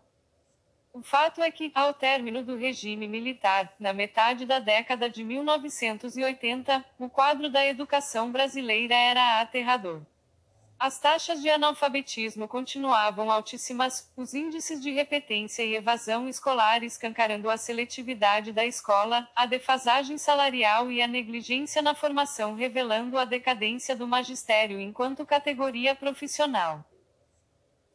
O 0.95 1.03
fato 1.03 1.43
é 1.43 1.51
que, 1.51 1.73
ao 1.75 1.95
término 1.95 2.45
do 2.45 2.55
regime 2.55 3.09
militar, 3.09 3.73
na 3.81 3.95
metade 3.95 4.45
da 4.45 4.59
década 4.59 5.09
de 5.09 5.25
1980, 5.25 6.85
o 6.99 7.09
quadro 7.09 7.49
da 7.49 7.67
educação 7.67 8.31
brasileira 8.31 8.95
era 8.95 9.41
aterrador. 9.41 10.03
As 10.79 10.99
taxas 10.99 11.41
de 11.41 11.49
analfabetismo 11.49 12.47
continuavam 12.47 13.31
altíssimas, 13.31 14.13
os 14.15 14.35
índices 14.35 14.83
de 14.83 14.91
repetência 14.91 15.63
e 15.63 15.77
evasão 15.77 16.29
escolar 16.29 16.83
escancarando 16.83 17.49
a 17.49 17.57
seletividade 17.57 18.53
da 18.53 18.67
escola, 18.67 19.27
a 19.35 19.47
defasagem 19.47 20.19
salarial 20.19 20.93
e 20.93 21.01
a 21.01 21.07
negligência 21.07 21.81
na 21.81 21.95
formação 21.95 22.55
revelando 22.55 23.17
a 23.17 23.25
decadência 23.25 23.97
do 23.97 24.07
magistério 24.07 24.79
enquanto 24.79 25.25
categoria 25.25 25.95
profissional. 25.95 26.85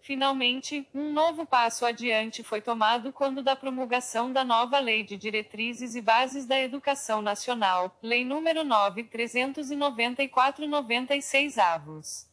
Finalmente, 0.07 0.87
um 0.95 1.11
novo 1.11 1.45
passo 1.45 1.85
adiante 1.85 2.41
foi 2.41 2.61
tomado 2.61 3.11
quando 3.11 3.43
da 3.43 3.57
promulgação 3.57 4.31
da 4.31 4.41
nova 4.41 4.79
Lei 4.79 5.03
de 5.03 5.17
Diretrizes 5.17 5.95
e 5.95 6.01
Bases 6.01 6.45
da 6.45 6.57
Educação 6.57 7.21
Nacional, 7.21 7.93
Lei 8.01 8.23
nº 8.23 8.63
9.394/96 8.63 11.57
avos. 11.57 12.25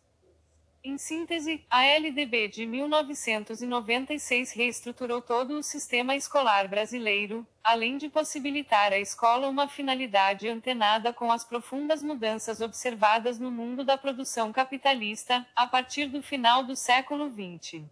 Em 0.86 0.98
síntese, 0.98 1.64
a 1.70 1.82
LDB 1.82 2.48
de 2.48 2.66
1996 2.66 4.52
reestruturou 4.52 5.22
todo 5.22 5.56
o 5.56 5.62
sistema 5.62 6.14
escolar 6.14 6.68
brasileiro, 6.68 7.46
além 7.62 7.96
de 7.96 8.10
possibilitar 8.10 8.92
à 8.92 8.98
escola 8.98 9.48
uma 9.48 9.66
finalidade 9.66 10.46
antenada 10.46 11.10
com 11.10 11.32
as 11.32 11.42
profundas 11.42 12.02
mudanças 12.02 12.60
observadas 12.60 13.38
no 13.38 13.50
mundo 13.50 13.82
da 13.82 13.96
produção 13.96 14.52
capitalista, 14.52 15.46
a 15.56 15.66
partir 15.66 16.04
do 16.08 16.22
final 16.22 16.62
do 16.62 16.76
século 16.76 17.32
XX. 17.32 17.82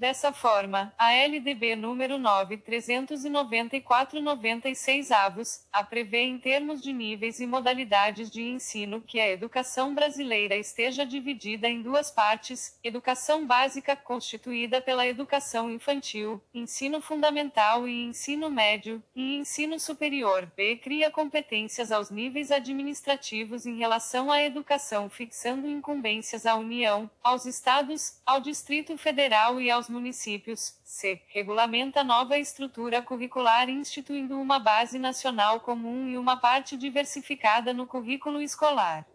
Dessa 0.00 0.32
forma, 0.32 0.92
a 0.96 1.12
LDB 1.12 1.76
número 1.76 2.16
9394/96 2.16 5.10
avos, 5.10 5.66
a 5.70 5.84
prevê 5.84 6.22
em 6.22 6.38
termos 6.38 6.80
de 6.80 6.90
níveis 6.90 7.38
e 7.38 7.46
modalidades 7.46 8.30
de 8.30 8.40
ensino 8.40 9.02
que 9.02 9.20
a 9.20 9.28
educação 9.28 9.94
brasileira 9.94 10.56
esteja 10.56 11.04
dividida 11.04 11.68
em 11.68 11.82
duas 11.82 12.10
partes: 12.10 12.78
educação 12.82 13.46
básica 13.46 13.94
constituída 13.94 14.80
pela 14.80 15.06
educação 15.06 15.70
infantil, 15.70 16.40
ensino 16.54 17.02
fundamental 17.02 17.86
e 17.86 18.02
ensino 18.02 18.48
médio, 18.48 19.02
e 19.14 19.36
ensino 19.36 19.78
superior. 19.78 20.50
B 20.56 20.76
cria 20.76 21.10
competências 21.10 21.92
aos 21.92 22.08
níveis 22.08 22.50
administrativos 22.50 23.66
em 23.66 23.76
relação 23.76 24.32
à 24.32 24.42
educação, 24.42 25.10
fixando 25.10 25.68
incumbências 25.68 26.46
à 26.46 26.56
União, 26.56 27.10
aos 27.22 27.44
estados, 27.44 28.18
ao 28.24 28.40
Distrito 28.40 28.96
Federal 28.96 29.60
e 29.60 29.70
aos 29.70 29.89
municípios, 29.90 30.74
c. 30.84 31.20
regulamenta 31.28 32.02
nova 32.02 32.38
estrutura 32.38 33.02
curricular 33.02 33.68
instituindo 33.68 34.40
uma 34.40 34.58
base 34.58 34.98
nacional 34.98 35.60
comum 35.60 36.08
e 36.08 36.16
uma 36.16 36.36
parte 36.36 36.76
diversificada 36.76 37.74
no 37.74 37.86
currículo 37.86 38.40
escolar. 38.40 39.06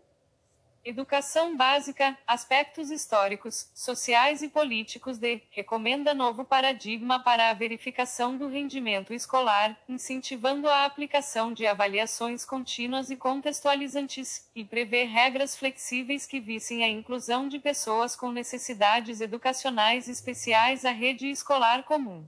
Educação 0.85 1.57
básica, 1.57 2.15
aspectos 2.27 2.91
históricos, 2.91 3.71
sociais 3.73 4.43
e 4.43 4.47
políticos 4.47 5.17
de, 5.17 5.41
recomenda 5.49 6.13
novo 6.13 6.45
paradigma 6.45 7.19
para 7.19 7.49
a 7.49 7.53
verificação 7.55 8.37
do 8.37 8.47
rendimento 8.47 9.11
escolar, 9.11 9.75
incentivando 9.89 10.69
a 10.69 10.85
aplicação 10.85 11.51
de 11.51 11.65
avaliações 11.65 12.45
contínuas 12.45 13.09
e 13.09 13.15
contextualizantes, 13.15 14.47
e 14.55 14.63
prevê 14.63 15.05
regras 15.05 15.57
flexíveis 15.57 16.27
que 16.27 16.39
visem 16.39 16.83
a 16.83 16.87
inclusão 16.87 17.49
de 17.49 17.57
pessoas 17.57 18.15
com 18.15 18.31
necessidades 18.31 19.21
educacionais 19.21 20.07
especiais 20.07 20.85
à 20.85 20.91
rede 20.91 21.27
escolar 21.27 21.81
comum. 21.81 22.27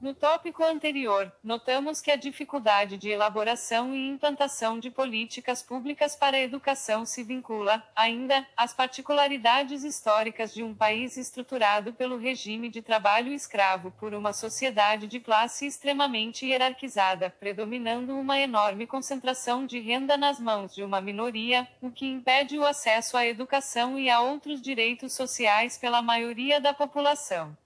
No 0.00 0.14
tópico 0.14 0.62
anterior, 0.62 1.32
notamos 1.42 2.00
que 2.00 2.12
a 2.12 2.16
dificuldade 2.16 2.96
de 2.96 3.10
elaboração 3.10 3.92
e 3.92 4.08
implantação 4.08 4.78
de 4.78 4.92
políticas 4.92 5.60
públicas 5.60 6.14
para 6.14 6.36
a 6.36 6.40
educação 6.40 7.04
se 7.04 7.24
vincula, 7.24 7.82
ainda, 7.96 8.46
às 8.56 8.72
particularidades 8.72 9.82
históricas 9.82 10.54
de 10.54 10.62
um 10.62 10.72
país 10.72 11.16
estruturado 11.16 11.92
pelo 11.92 12.16
regime 12.16 12.68
de 12.68 12.80
trabalho 12.80 13.32
escravo 13.32 13.90
por 13.90 14.14
uma 14.14 14.32
sociedade 14.32 15.08
de 15.08 15.18
classe 15.18 15.66
extremamente 15.66 16.46
hierarquizada, 16.46 17.28
predominando 17.30 18.16
uma 18.16 18.38
enorme 18.38 18.86
concentração 18.86 19.66
de 19.66 19.80
renda 19.80 20.16
nas 20.16 20.38
mãos 20.38 20.72
de 20.76 20.84
uma 20.84 21.00
minoria, 21.00 21.66
o 21.82 21.90
que 21.90 22.06
impede 22.06 22.56
o 22.56 22.64
acesso 22.64 23.16
à 23.16 23.26
educação 23.26 23.98
e 23.98 24.08
a 24.08 24.20
outros 24.20 24.62
direitos 24.62 25.12
sociais 25.12 25.76
pela 25.76 26.00
maioria 26.00 26.60
da 26.60 26.72
população. 26.72 27.56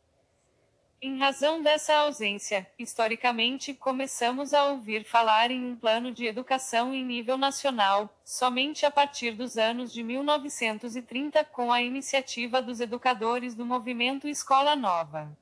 Em 1.05 1.19
razão 1.19 1.61
dessa 1.61 1.97
ausência, 1.97 2.65
historicamente 2.79 3.75
começamos 3.75 4.55
a 4.55 4.67
ouvir 4.67 5.03
falar 5.03 5.51
em 5.51 5.73
um 5.73 5.75
plano 5.75 6.13
de 6.13 6.27
educação 6.27 6.95
em 6.95 7.05
nível 7.05 7.37
nacional, 7.37 8.09
somente 8.25 8.87
a 8.87 8.91
partir 8.91 9.33
dos 9.33 9.59
anos 9.59 9.93
de 9.93 10.05
1930, 10.05 11.43
com 11.47 11.73
a 11.73 11.83
iniciativa 11.83 12.63
dos 12.63 12.79
educadores 12.79 13.53
do 13.53 13.67
movimento 13.67 14.29
Escola 14.29 14.77
Nova. 14.77 15.37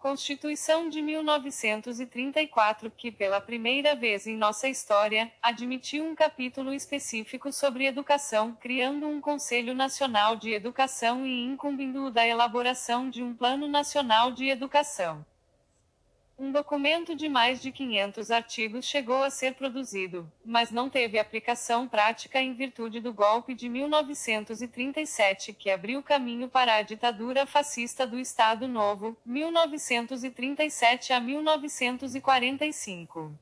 Constituição 0.00 0.88
de 0.88 1.02
1934, 1.02 2.90
que 2.90 3.12
pela 3.12 3.38
primeira 3.38 3.94
vez 3.94 4.26
em 4.26 4.34
nossa 4.34 4.66
história, 4.66 5.30
admitiu 5.42 6.02
um 6.06 6.14
capítulo 6.14 6.72
específico 6.72 7.52
sobre 7.52 7.84
educação, 7.84 8.56
criando 8.58 9.06
um 9.06 9.20
Conselho 9.20 9.74
Nacional 9.74 10.36
de 10.36 10.54
Educação 10.54 11.26
e 11.26 11.44
incumbindo-o 11.44 12.10
da 12.10 12.26
elaboração 12.26 13.10
de 13.10 13.22
um 13.22 13.34
Plano 13.34 13.68
Nacional 13.68 14.32
de 14.32 14.48
Educação. 14.48 15.22
Um 16.42 16.52
documento 16.52 17.14
de 17.14 17.28
mais 17.28 17.60
de 17.60 17.70
500 17.70 18.30
artigos 18.30 18.86
chegou 18.86 19.22
a 19.22 19.28
ser 19.28 19.56
produzido, 19.56 20.26
mas 20.42 20.70
não 20.70 20.88
teve 20.88 21.18
aplicação 21.18 21.86
prática 21.86 22.40
em 22.40 22.54
virtude 22.54 22.98
do 22.98 23.12
golpe 23.12 23.54
de 23.54 23.68
1937 23.68 25.52
que 25.52 25.68
abriu 25.68 26.02
caminho 26.02 26.48
para 26.48 26.76
a 26.76 26.82
ditadura 26.82 27.44
fascista 27.44 28.06
do 28.06 28.18
Estado 28.18 28.66
Novo, 28.66 29.14
1937 29.26 31.12
a 31.12 31.20
1945. 31.20 33.38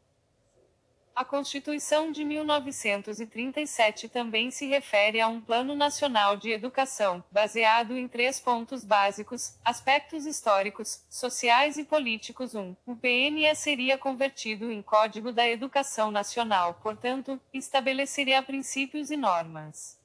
A 1.19 1.25
Constituição 1.25 2.13
de 2.13 2.25
1937 2.25 4.09
também 4.09 4.53
se 4.53 4.67
refere 4.67 5.21
a 5.21 5.27
um 5.27 5.41
Plano 5.41 5.75
Nacional 5.75 6.37
de 6.37 6.53
Educação, 6.53 7.25
baseado 7.29 7.99
em 7.99 8.07
três 8.07 8.39
pontos 8.39 8.85
básicos: 8.85 9.57
aspectos 9.65 10.27
históricos, 10.27 11.05
sociais 11.11 11.77
e 11.77 11.83
políticos. 11.83 12.55
1. 12.55 12.77
O 12.87 12.95
PNE 12.95 13.53
seria 13.57 13.99
convertido 13.99 14.71
em 14.71 14.81
Código 14.81 15.33
da 15.33 15.45
Educação 15.49 16.13
Nacional, 16.13 16.75
portanto, 16.75 17.41
estabeleceria 17.53 18.41
princípios 18.41 19.11
e 19.11 19.17
normas. 19.17 19.99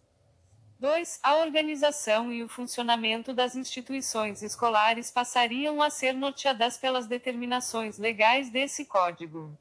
2. 0.80 1.19
A 1.21 1.36
organização 1.36 2.34
e 2.34 2.41
o 2.41 2.49
funcionamento 2.49 3.36
das 3.36 3.56
instituições 3.56 4.41
escolares 4.41 5.12
passariam 5.12 5.80
a 5.80 5.91
ser 5.91 6.13
norteadas 6.13 6.76
pelas 6.76 7.06
determinações 7.06 7.99
legais 7.99 8.49
desse 8.49 8.84
Código. 8.84 9.56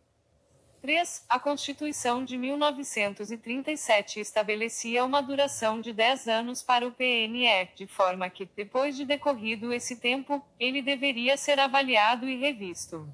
3. 0.82 1.24
A 1.28 1.38
Constituição 1.38 2.24
de 2.24 2.36
1937 2.36 4.18
estabelecia 4.18 5.04
uma 5.04 5.22
duração 5.22 5.80
de 5.80 5.92
10 5.92 6.26
anos 6.26 6.60
para 6.60 6.84
o 6.84 6.90
PNE, 6.90 7.68
de 7.76 7.86
forma 7.86 8.28
que, 8.28 8.50
depois 8.56 8.96
de 8.96 9.04
decorrido 9.04 9.72
esse 9.72 10.00
tempo, 10.00 10.44
ele 10.58 10.82
deveria 10.82 11.36
ser 11.36 11.60
avaliado 11.60 12.28
e 12.28 12.36
revisto. 12.36 13.08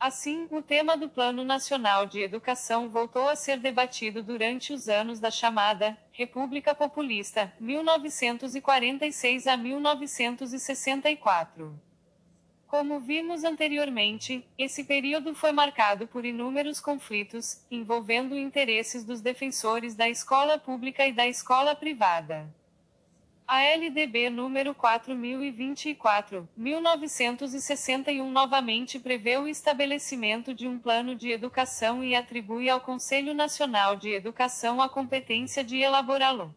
Assim, 0.00 0.48
o 0.50 0.62
tema 0.62 0.96
do 0.96 1.10
Plano 1.10 1.44
Nacional 1.44 2.06
de 2.06 2.22
Educação 2.22 2.88
voltou 2.88 3.28
a 3.28 3.36
ser 3.36 3.58
debatido 3.58 4.22
durante 4.22 4.72
os 4.72 4.88
anos 4.88 5.20
da 5.20 5.30
chamada 5.30 5.94
República 6.10 6.74
Populista, 6.74 7.52
1946 7.60 9.46
a 9.46 9.58
1964. 9.58 11.78
Como 12.76 13.00
vimos 13.00 13.42
anteriormente, 13.42 14.46
esse 14.58 14.84
período 14.84 15.34
foi 15.34 15.50
marcado 15.50 16.06
por 16.06 16.26
inúmeros 16.26 16.78
conflitos, 16.78 17.64
envolvendo 17.70 18.36
interesses 18.36 19.02
dos 19.02 19.22
defensores 19.22 19.94
da 19.94 20.10
escola 20.10 20.58
pública 20.58 21.06
e 21.06 21.10
da 21.10 21.26
escola 21.26 21.74
privada. 21.74 22.46
A 23.48 23.62
LDB 23.62 24.28
número 24.28 24.74
4024, 24.74 26.46
1961 26.54 28.30
novamente 28.30 28.98
prevê 28.98 29.38
o 29.38 29.48
estabelecimento 29.48 30.52
de 30.52 30.68
um 30.68 30.78
plano 30.78 31.14
de 31.14 31.30
educação 31.30 32.04
e 32.04 32.14
atribui 32.14 32.68
ao 32.68 32.82
Conselho 32.82 33.32
Nacional 33.32 33.96
de 33.96 34.10
Educação 34.10 34.82
a 34.82 34.88
competência 34.90 35.64
de 35.64 35.78
elaborá-lo. 35.78 36.54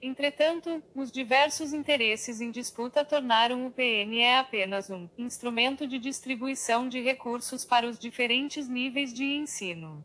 Entretanto, 0.00 0.82
os 0.94 1.10
diversos 1.10 1.72
interesses 1.72 2.40
em 2.40 2.50
disputa 2.50 3.04
tornaram 3.04 3.66
o 3.66 3.70
PNE 3.70 4.36
apenas 4.36 4.90
um 4.90 5.08
instrumento 5.16 5.86
de 5.86 5.98
distribuição 5.98 6.88
de 6.88 7.00
recursos 7.00 7.64
para 7.64 7.86
os 7.86 7.98
diferentes 7.98 8.68
níveis 8.68 9.12
de 9.12 9.24
ensino. 9.24 10.04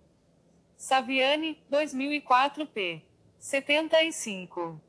Saviani, 0.77 1.62
2004 1.69 2.65
p. 2.65 3.01
75. 3.38 4.82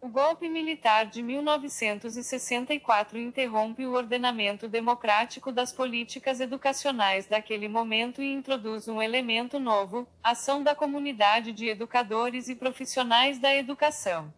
O 0.00 0.08
golpe 0.08 0.48
militar 0.48 1.06
de 1.06 1.22
1964 1.22 3.18
interrompe 3.18 3.86
o 3.86 3.92
ordenamento 3.92 4.68
democrático 4.68 5.50
das 5.50 5.72
políticas 5.72 6.38
educacionais 6.38 7.26
daquele 7.26 7.66
momento 7.66 8.22
e 8.22 8.32
introduz 8.32 8.88
um 8.88 9.00
elemento 9.00 9.58
novo: 9.58 10.06
ação 10.22 10.62
da 10.62 10.74
comunidade 10.74 11.50
de 11.50 11.68
educadores 11.68 12.48
e 12.48 12.54
profissionais 12.54 13.38
da 13.38 13.54
educação. 13.54 14.32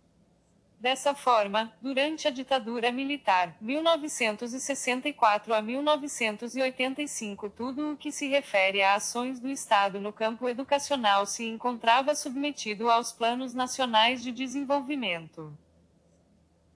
Dessa 0.81 1.13
forma, 1.13 1.73
durante 1.83 2.29
a 2.29 2.31
ditadura 2.31 2.93
militar, 2.93 3.57
1964 3.61 5.53
a 5.53 5.61
1985, 5.61 7.51
tudo 7.51 7.91
o 7.91 7.97
que 7.97 8.13
se 8.13 8.29
refere 8.29 8.81
a 8.81 8.95
ações 8.95 9.41
do 9.41 9.49
Estado 9.49 10.01
no 10.01 10.13
campo 10.13 10.49
educacional 10.49 11.27
se 11.27 11.45
encontrava 11.45 12.15
submetido 12.15 12.89
aos 12.89 13.11
planos 13.11 13.53
nacionais 13.53 14.23
de 14.23 14.31
desenvolvimento. 14.31 15.53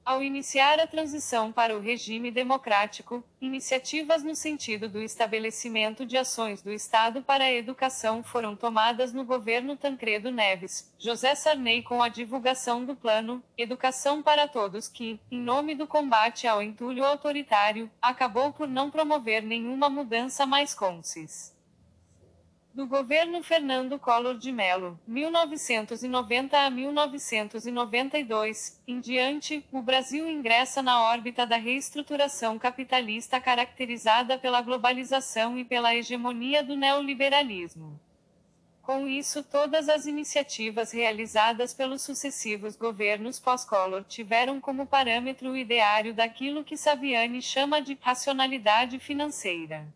Ao 0.05 0.21
iniciar 0.21 0.81
a 0.81 0.87
transição 0.87 1.53
para 1.53 1.77
o 1.77 1.81
regime 1.81 2.29
democrático, 2.33 3.23
iniciativas 3.41 4.25
no 4.25 4.35
sentido 4.35 4.88
do 4.88 5.01
estabelecimento 5.01 6.05
de 6.05 6.19
ações 6.19 6.61
do 6.61 6.73
Estado 6.73 7.23
para 7.23 7.45
a 7.45 7.53
educação 7.53 8.21
foram 8.21 8.57
tomadas 8.57 9.12
no 9.12 9.25
governo 9.25 9.77
Tancredo 9.77 10.33
Neves, 10.33 10.93
José 10.99 11.37
Sarney 11.37 11.85
com 11.85 12.03
a 12.03 12.09
divulgação 12.09 12.85
do 12.85 12.97
Plano 12.97 13.41
Educação 13.57 14.25
para 14.25 14.49
Todos 14.49 14.88
que, 14.88 15.21
em 15.31 15.41
nome 15.41 15.77
do 15.77 15.87
combate 15.87 16.49
ao 16.49 16.61
entulho 16.61 17.05
autoritário, 17.05 17.88
acabou 18.03 18.53
por 18.53 18.67
não 18.67 18.91
promover 18.91 19.41
nenhuma 19.41 19.88
mudança 19.88 20.45
mais 20.45 20.75
consis 20.75 21.53
do 22.75 22.87
governo 22.87 23.43
Fernando 23.43 23.99
Collor 23.99 24.39
de 24.39 24.51
Mello, 24.51 24.99
1990 25.07 26.59
a 26.59 26.71
1992, 26.71 28.81
em 28.89 28.99
diante, 28.99 29.63
o 29.71 29.83
Brasil 29.83 30.27
ingressa 30.27 30.81
na 30.81 31.03
órbita 31.03 31.47
da 31.47 31.57
reestruturação 31.57 32.59
capitalista 32.59 33.39
caracterizada 33.39 34.39
pela 34.39 34.63
globalização 34.63 35.59
e 35.59 35.67
pela 35.67 35.95
hegemonia 35.95 36.63
do 36.63 36.75
neoliberalismo. 36.75 38.01
Com 38.81 39.07
isso, 39.07 39.45
todas 39.45 39.91
as 39.91 40.07
iniciativas 40.07 40.93
realizadas 40.93 41.75
pelos 41.75 42.01
sucessivos 42.01 42.75
governos 42.75 43.39
pós-Collor 43.39 44.03
tiveram 44.05 44.59
como 44.59 44.87
parâmetro 44.87 45.51
o 45.51 45.57
ideário 45.57 46.15
daquilo 46.15 46.65
que 46.65 46.79
Saviani 46.79 47.43
chama 47.43 47.83
de 47.83 47.99
racionalidade 48.01 48.99
financeira 48.99 49.87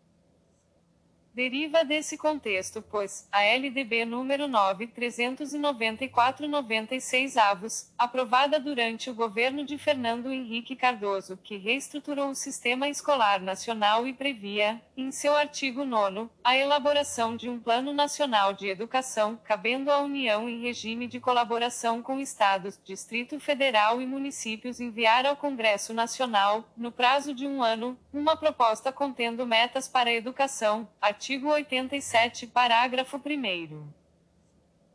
deriva 1.37 1.85
desse 1.85 2.17
contexto, 2.17 2.81
pois 2.81 3.29
a 3.31 3.43
LDB 3.43 4.07
número 4.07 4.49
9394/96 4.49 7.37
avos, 7.37 7.93
aprovada 7.99 8.59
durante 8.59 9.11
o 9.11 9.15
governo 9.15 9.63
de 9.63 9.77
Fernando 9.77 10.33
Henrique 10.33 10.75
Cardoso, 10.75 11.39
que 11.45 11.59
reestruturou 11.59 12.31
o 12.31 12.35
sistema 12.35 12.89
escolar 12.89 13.43
nacional 13.43 14.09
e 14.09 14.15
previa, 14.15 14.81
em 14.97 15.13
seu 15.13 15.37
artigo 15.37 15.85
9 15.85 16.31
a 16.43 16.57
elaboração 16.57 17.37
de 17.37 17.51
um 17.51 17.61
Plano 17.61 17.93
Nacional 17.93 18.55
de 18.55 18.69
Educação, 18.69 19.39
cabendo 19.45 19.91
à 19.91 20.01
União 20.01 20.49
em 20.49 20.63
regime 20.63 21.07
de 21.07 21.21
colaboração 21.21 22.01
com 22.01 22.19
estados, 22.19 22.81
Distrito 22.83 23.39
Federal 23.39 24.01
e 24.01 24.07
municípios 24.07 24.81
enviar 24.81 25.27
ao 25.27 25.37
Congresso 25.37 25.93
Nacional, 25.93 26.65
no 26.75 26.91
prazo 26.91 27.35
de 27.35 27.47
um 27.47 27.63
ano, 27.63 27.99
uma 28.11 28.39
proposta 28.39 28.91
contendo 28.91 29.45
metas 29.45 29.87
para 29.87 30.09
a 30.09 30.15
educação, 30.15 30.89
artigo 30.99 31.26
Artigo 31.27 31.49
87, 31.49 32.47
parágrafo 32.47 33.17
1. 33.17 33.89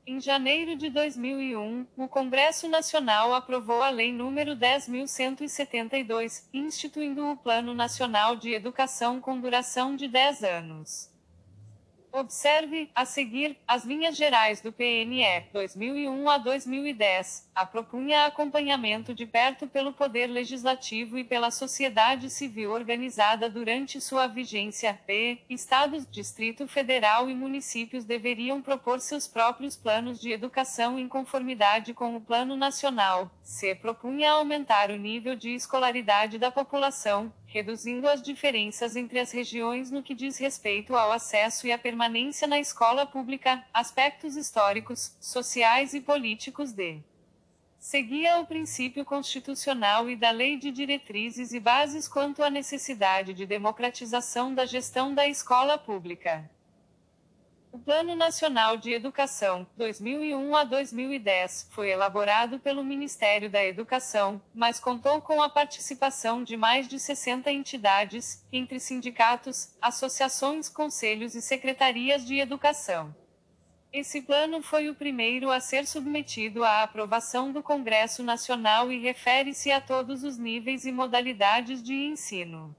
Em 0.07 0.21
janeiro 0.21 0.77
de 0.77 0.89
2001, 0.89 1.85
o 1.97 2.07
Congresso 2.07 2.69
Nacional 2.69 3.33
aprovou 3.33 3.83
a 3.83 3.89
Lei 3.89 4.13
nº 4.13 4.57
10.172, 4.57 6.47
instituindo 6.53 7.27
o 7.27 7.35
Plano 7.35 7.73
Nacional 7.73 8.37
de 8.37 8.53
Educação 8.53 9.19
com 9.19 9.41
duração 9.41 9.93
de 9.93 10.07
10 10.07 10.43
anos. 10.45 11.10
Observe, 12.13 12.89
a 12.93 13.05
seguir, 13.05 13.57
as 13.65 13.85
linhas 13.85 14.17
gerais 14.17 14.59
do 14.59 14.69
PNE 14.71 15.45
2001 15.53 16.29
a 16.29 16.37
2010. 16.37 17.49
A 17.55 17.65
propunha 17.65 18.25
acompanhamento 18.25 19.13
de 19.13 19.25
perto 19.25 19.65
pelo 19.65 19.93
Poder 19.93 20.27
Legislativo 20.27 21.17
e 21.17 21.23
pela 21.23 21.49
sociedade 21.51 22.29
civil 22.29 22.71
organizada 22.71 23.49
durante 23.49 24.01
sua 24.01 24.27
vigência. 24.27 24.99
P. 25.07 25.39
Estados, 25.49 26.05
Distrito 26.05 26.67
Federal 26.67 27.29
e 27.29 27.33
municípios 27.33 28.03
deveriam 28.03 28.61
propor 28.61 28.99
seus 28.99 29.25
próprios 29.25 29.77
planos 29.77 30.19
de 30.19 30.33
educação 30.33 30.99
em 30.99 31.07
conformidade 31.07 31.93
com 31.93 32.17
o 32.17 32.21
Plano 32.21 32.57
Nacional. 32.57 33.31
C. 33.41 33.73
Propunha 33.73 34.31
aumentar 34.31 34.91
o 34.91 34.97
nível 34.97 35.35
de 35.35 35.51
escolaridade 35.51 36.37
da 36.37 36.51
população, 36.51 37.31
reduzindo 37.51 38.07
as 38.07 38.21
diferenças 38.21 38.95
entre 38.95 39.19
as 39.19 39.31
regiões 39.31 39.91
no 39.91 40.01
que 40.01 40.15
diz 40.15 40.37
respeito 40.37 40.95
ao 40.95 41.11
acesso 41.11 41.67
e 41.67 41.71
à 41.71 41.77
permanência 41.77 42.47
na 42.47 42.57
escola 42.57 43.05
pública, 43.05 43.61
aspectos 43.73 44.37
históricos, 44.37 45.15
sociais 45.19 45.93
e 45.93 45.99
políticos 45.99 46.71
de. 46.71 47.03
Seguia 47.77 48.39
o 48.39 48.45
princípio 48.45 49.03
constitucional 49.03 50.09
e 50.09 50.15
da 50.15 50.31
Lei 50.31 50.55
de 50.55 50.71
Diretrizes 50.71 51.51
e 51.51 51.59
Bases 51.59 52.07
quanto 52.07 52.41
à 52.41 52.49
necessidade 52.49 53.33
de 53.33 53.45
democratização 53.45 54.53
da 54.53 54.65
gestão 54.65 55.13
da 55.13 55.27
escola 55.27 55.77
pública. 55.77 56.49
O 57.73 57.79
Plano 57.79 58.15
Nacional 58.15 58.75
de 58.75 58.91
Educação, 58.91 59.65
2001 59.77 60.55
a 60.57 60.65
2010, 60.65 61.69
foi 61.71 61.89
elaborado 61.89 62.59
pelo 62.59 62.83
Ministério 62.83 63.49
da 63.49 63.63
Educação, 63.63 64.41
mas 64.53 64.77
contou 64.77 65.21
com 65.21 65.41
a 65.41 65.47
participação 65.47 66.43
de 66.43 66.57
mais 66.57 66.85
de 66.85 66.99
60 66.99 67.49
entidades, 67.49 68.45
entre 68.51 68.77
sindicatos, 68.77 69.73
associações, 69.81 70.67
conselhos 70.67 71.33
e 71.33 71.41
secretarias 71.41 72.25
de 72.25 72.39
educação. 72.39 73.15
Esse 73.93 74.21
plano 74.21 74.61
foi 74.61 74.89
o 74.89 74.95
primeiro 74.95 75.49
a 75.49 75.61
ser 75.61 75.87
submetido 75.87 76.65
à 76.65 76.83
aprovação 76.83 77.53
do 77.53 77.63
Congresso 77.63 78.21
Nacional 78.21 78.91
e 78.91 78.99
refere-se 78.99 79.71
a 79.71 79.79
todos 79.79 80.25
os 80.25 80.37
níveis 80.37 80.85
e 80.85 80.91
modalidades 80.91 81.81
de 81.81 81.93
ensino. 81.93 82.75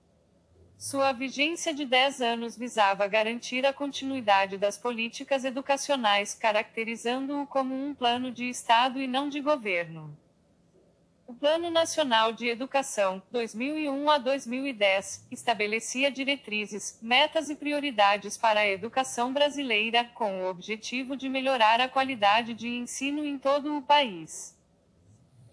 Sua 0.83 1.13
vigência 1.13 1.73
de 1.73 1.85
10 1.85 2.21
anos 2.21 2.59
visava 2.59 3.07
garantir 3.07 3.65
a 3.65 3.73
continuidade 3.73 4.59
das 4.59 4.77
políticas 4.77 5.45
educacionais, 5.45 6.35
caracterizando-o 6.35 7.47
como 7.47 7.73
um 7.73 7.95
plano 7.95 8.33
de 8.33 8.49
Estado 8.49 9.01
e 9.01 9.07
não 9.07 9.29
de 9.29 9.41
governo. 9.41 10.13
O 11.25 11.33
Plano 11.35 11.71
Nacional 11.71 12.33
de 12.33 12.49
Educação, 12.49 13.23
2001 13.31 14.11
a 14.11 14.19
2010, 14.19 15.29
estabelecia 15.31 16.11
diretrizes, 16.11 16.99
metas 17.01 17.49
e 17.49 17.55
prioridades 17.55 18.37
para 18.37 18.59
a 18.59 18.69
educação 18.69 19.33
brasileira, 19.33 20.03
com 20.03 20.43
o 20.43 20.49
objetivo 20.49 21.17
de 21.17 21.29
melhorar 21.29 21.81
a 21.81 21.89
qualidade 21.89 22.55
de 22.55 22.67
ensino 22.67 23.25
em 23.25 23.39
todo 23.39 23.77
o 23.77 23.83
país. 23.83 24.61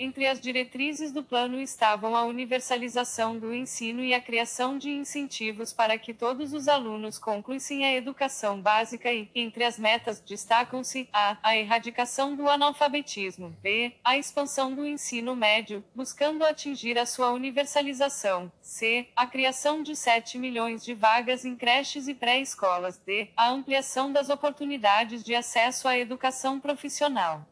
Entre 0.01 0.25
as 0.25 0.39
diretrizes 0.39 1.11
do 1.11 1.21
plano 1.21 1.59
estavam 1.59 2.15
a 2.15 2.23
universalização 2.23 3.37
do 3.37 3.53
ensino 3.53 4.01
e 4.01 4.13
a 4.13 4.21
criação 4.21 4.77
de 4.77 4.89
incentivos 4.89 5.73
para 5.73 5.97
que 5.97 6.13
todos 6.13 6.53
os 6.53 6.69
alunos 6.69 7.19
concluíssem 7.19 7.83
a 7.83 7.93
educação 7.93 8.61
básica 8.61 9.11
e, 9.11 9.29
entre 9.35 9.65
as 9.65 9.77
metas, 9.77 10.21
destacam-se 10.21 11.09
a. 11.11 11.37
a 11.43 11.57
erradicação 11.57 12.33
do 12.33 12.49
analfabetismo, 12.49 13.49
b. 13.61 13.91
a 14.01 14.17
expansão 14.17 14.73
do 14.73 14.87
ensino 14.87 15.35
médio, 15.35 15.83
buscando 15.93 16.45
atingir 16.45 16.97
a 16.97 17.05
sua 17.05 17.31
universalização, 17.31 18.49
c. 18.61 19.09
a 19.13 19.27
criação 19.27 19.83
de 19.83 19.97
7 19.97 20.37
milhões 20.37 20.81
de 20.81 20.93
vagas 20.93 21.43
em 21.43 21.57
creches 21.57 22.07
e 22.07 22.13
pré-escolas, 22.13 22.97
d. 22.99 23.27
a 23.35 23.49
ampliação 23.49 24.13
das 24.13 24.29
oportunidades 24.29 25.25
de 25.25 25.35
acesso 25.35 25.89
à 25.89 25.97
educação 25.97 26.57
profissional. 26.57 27.45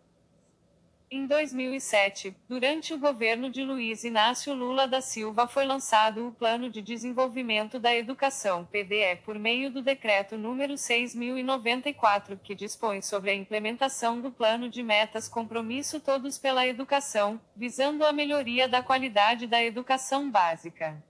Em 1.09 1.25
2007, 1.25 2.35
durante 2.49 2.93
o 2.93 2.99
governo 2.99 3.49
de 3.49 3.63
Luiz 3.63 4.03
Inácio 4.03 4.53
Lula 4.53 4.85
da 4.85 4.99
Silva 4.99 5.47
foi 5.47 5.63
lançado 5.63 6.27
o 6.27 6.33
Plano 6.33 6.69
de 6.69 6.81
Desenvolvimento 6.81 7.79
da 7.79 7.95
Educação 7.95 8.65
(PDE) 8.65 9.15
por 9.23 9.39
meio 9.39 9.71
do 9.71 9.81
decreto 9.81 10.37
número 10.37 10.77
6094, 10.77 12.37
que 12.43 12.53
dispõe 12.53 13.01
sobre 13.01 13.31
a 13.31 13.35
implementação 13.35 14.19
do 14.19 14.29
Plano 14.29 14.67
de 14.67 14.83
Metas 14.83 15.29
Compromisso 15.29 16.01
Todos 16.01 16.37
pela 16.37 16.67
Educação, 16.67 17.39
visando 17.55 18.05
a 18.05 18.11
melhoria 18.11 18.67
da 18.67 18.83
qualidade 18.83 19.47
da 19.47 19.63
educação 19.63 20.29
básica. 20.29 21.01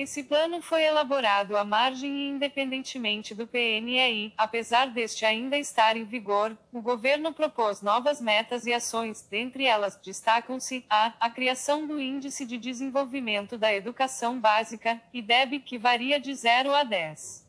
Esse 0.00 0.22
plano 0.22 0.62
foi 0.62 0.84
elaborado 0.84 1.56
à 1.56 1.64
margem 1.64 2.18
e 2.18 2.28
independentemente 2.28 3.34
do 3.34 3.48
PNI, 3.48 4.32
apesar 4.38 4.92
deste 4.92 5.26
ainda 5.26 5.58
estar 5.58 5.96
em 5.96 6.04
vigor, 6.04 6.56
o 6.72 6.80
governo 6.80 7.34
propôs 7.34 7.82
novas 7.82 8.20
metas 8.20 8.64
e 8.64 8.72
ações, 8.72 9.26
dentre 9.28 9.64
elas 9.64 9.96
destacam-se 9.96 10.86
a 10.88 11.14
a 11.18 11.28
criação 11.28 11.84
do 11.84 12.00
Índice 12.00 12.46
de 12.46 12.56
Desenvolvimento 12.56 13.58
da 13.58 13.74
Educação 13.74 14.38
Básica, 14.38 15.02
IDEB, 15.12 15.58
que 15.58 15.76
varia 15.76 16.20
de 16.20 16.32
0 16.32 16.72
a 16.72 16.84
10. 16.84 17.47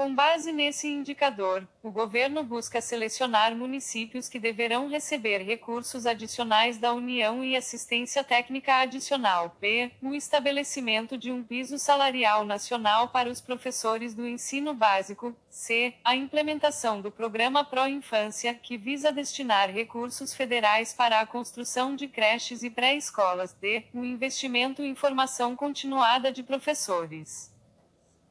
Com 0.00 0.14
base 0.14 0.50
nesse 0.50 0.88
indicador, 0.88 1.68
o 1.82 1.90
governo 1.90 2.42
busca 2.42 2.80
selecionar 2.80 3.54
municípios 3.54 4.30
que 4.30 4.38
deverão 4.38 4.88
receber 4.88 5.42
recursos 5.42 6.06
adicionais 6.06 6.78
da 6.78 6.94
União 6.94 7.44
e 7.44 7.54
assistência 7.54 8.24
técnica 8.24 8.76
adicional. 8.76 9.54
B. 9.60 9.90
O 10.00 10.14
estabelecimento 10.14 11.18
de 11.18 11.30
um 11.30 11.44
piso 11.44 11.78
salarial 11.78 12.46
nacional 12.46 13.08
para 13.08 13.28
os 13.28 13.42
professores 13.42 14.14
do 14.14 14.26
ensino 14.26 14.72
básico. 14.72 15.36
C. 15.50 15.92
A 16.02 16.16
implementação 16.16 17.02
do 17.02 17.10
programa 17.10 17.62
Pro 17.62 17.86
Infância, 17.86 18.54
que 18.54 18.78
visa 18.78 19.12
destinar 19.12 19.68
recursos 19.68 20.32
federais 20.32 20.94
para 20.94 21.20
a 21.20 21.26
construção 21.26 21.94
de 21.94 22.08
creches 22.08 22.62
e 22.62 22.70
pré-escolas. 22.70 23.52
D. 23.52 23.84
O 23.92 24.02
investimento 24.02 24.82
em 24.82 24.94
formação 24.94 25.54
continuada 25.54 26.32
de 26.32 26.42
professores. 26.42 27.52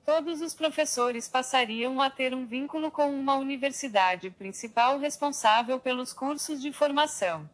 Todos 0.10 0.41
os 0.41 0.56
professores 0.56 1.28
passariam 1.28 2.02
a 2.02 2.10
ter 2.10 2.34
um 2.34 2.43
vínculo 2.43 2.89
com 2.89 3.13
uma 3.13 3.36
universidade 3.36 4.32
principal 4.32 4.98
responsável 4.98 5.80
pelos 5.80 6.13
cursos 6.13 6.60
de 6.60 6.74
formação 6.74 7.48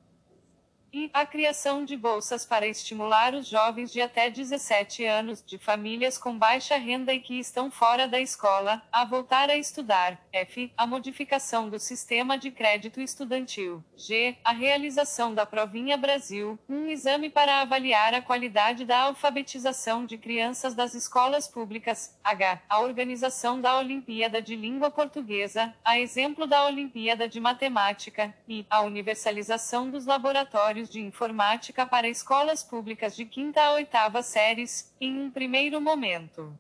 e 0.95 1.10
a 1.13 1.25
criação 1.25 1.84
de 1.84 1.97
bolsas 1.97 2.45
para 2.45 2.65
estimular 2.65 3.34
os 3.34 3.49
jovens 3.49 3.91
de 3.91 3.99
até 3.99 4.29
17 4.29 5.03
anos 5.03 5.43
de 5.45 5.58
famílias 5.58 6.17
com 6.17 6.38
baixa 6.38 6.77
renda 6.77 7.13
e 7.13 7.19
que 7.19 7.38
estão 7.38 7.69
fora 7.69 8.08
da 8.08 8.17
escola 8.17 8.81
a 8.89 9.03
voltar 9.03 9.49
a 9.49 9.58
estudar. 9.58 10.17
F. 10.31 10.71
A 10.77 10.88
modificação 10.88 11.69
do 11.69 11.77
sistema 11.79 12.38
de 12.38 12.49
crédito 12.49 13.01
estudantil. 13.01 13.84
G. 13.97 14.38
A 14.41 14.53
realização 14.53 15.36
da 15.36 15.45
Provinha 15.45 15.97
Brasil, 15.97 16.58
um 16.69 16.88
exame 16.88 17.29
para 17.29 17.60
avaliar 17.60 18.13
a 18.13 18.21
qualidade 18.21 18.86
da 18.86 18.99
alfabetização 18.99 20.05
de 20.05 20.17
crianças 20.17 20.73
das 20.73 20.93
escolas 20.93 21.45
públicas. 21.45 22.17
H. 22.23 22.62
A 22.69 22.79
organização 22.79 23.60
da 23.60 23.77
Olimpíada 23.77 24.41
de 24.41 24.55
Língua 24.55 24.89
Portuguesa, 24.89 25.73
a 25.84 25.99
exemplo 25.99 26.47
da 26.47 26.65
Olimpíada 26.65 27.27
de 27.27 27.41
Matemática. 27.41 28.34
I. 28.47 28.65
A 28.69 28.79
universalização 28.79 29.89
dos 29.89 30.05
laboratórios 30.05 30.84
de 30.89 31.01
informática 31.01 31.85
para 31.85 32.07
escolas 32.07 32.63
públicas 32.63 33.15
de 33.15 33.25
quinta 33.25 33.61
a 33.61 33.73
oitava 33.73 34.21
séries, 34.21 34.93
em 34.99 35.19
um 35.19 35.31
primeiro 35.31 35.81
momento. 35.81 36.57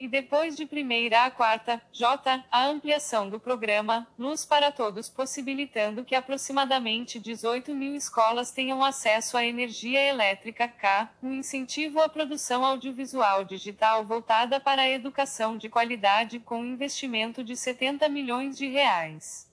E 0.00 0.06
depois 0.06 0.54
de 0.54 0.64
primeira 0.64 1.24
a 1.24 1.30
quarta, 1.30 1.82
J, 1.92 2.44
a 2.52 2.66
ampliação 2.66 3.28
do 3.28 3.40
programa 3.40 4.06
Luz 4.16 4.44
para 4.44 4.70
Todos, 4.70 5.08
possibilitando 5.08 6.04
que 6.04 6.14
aproximadamente 6.14 7.18
18 7.18 7.74
mil 7.74 7.96
escolas 7.96 8.52
tenham 8.52 8.84
acesso 8.84 9.36
à 9.36 9.44
energia 9.44 10.00
elétrica. 10.00 10.68
K, 10.68 11.10
um 11.20 11.32
incentivo 11.32 12.00
à 12.00 12.08
produção 12.08 12.64
audiovisual 12.64 13.42
digital 13.42 14.04
voltada 14.04 14.60
para 14.60 14.82
a 14.82 14.88
educação 14.88 15.56
de 15.56 15.68
qualidade 15.68 16.38
com 16.38 16.64
investimento 16.64 17.42
de 17.42 17.56
70 17.56 18.08
milhões 18.08 18.56
de 18.56 18.68
reais. 18.68 19.47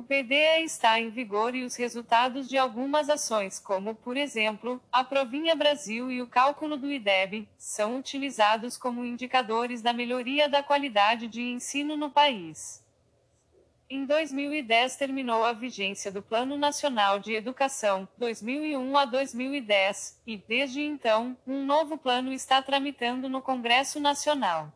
O 0.00 0.02
PDE 0.02 0.64
está 0.64 0.98
em 0.98 1.10
vigor 1.10 1.54
e 1.54 1.62
os 1.62 1.76
resultados 1.76 2.48
de 2.48 2.56
algumas 2.56 3.10
ações, 3.10 3.58
como, 3.58 3.94
por 3.94 4.16
exemplo, 4.16 4.82
a 4.90 5.04
Provinha 5.04 5.54
Brasil 5.54 6.10
e 6.10 6.22
o 6.22 6.26
cálculo 6.26 6.78
do 6.78 6.90
IDEB, 6.90 7.46
são 7.58 7.98
utilizados 7.98 8.78
como 8.78 9.04
indicadores 9.04 9.82
da 9.82 9.92
melhoria 9.92 10.48
da 10.48 10.62
qualidade 10.62 11.26
de 11.26 11.42
ensino 11.42 11.98
no 11.98 12.10
país. 12.10 12.82
Em 13.90 14.06
2010 14.06 14.96
terminou 14.96 15.44
a 15.44 15.52
vigência 15.52 16.10
do 16.10 16.22
Plano 16.22 16.56
Nacional 16.56 17.18
de 17.18 17.34
Educação, 17.34 18.08
2001 18.16 18.96
a 18.96 19.04
2010, 19.04 20.18
e, 20.26 20.38
desde 20.38 20.80
então, 20.80 21.36
um 21.46 21.62
novo 21.62 21.98
plano 21.98 22.32
está 22.32 22.62
tramitando 22.62 23.28
no 23.28 23.42
Congresso 23.42 24.00
Nacional. 24.00 24.72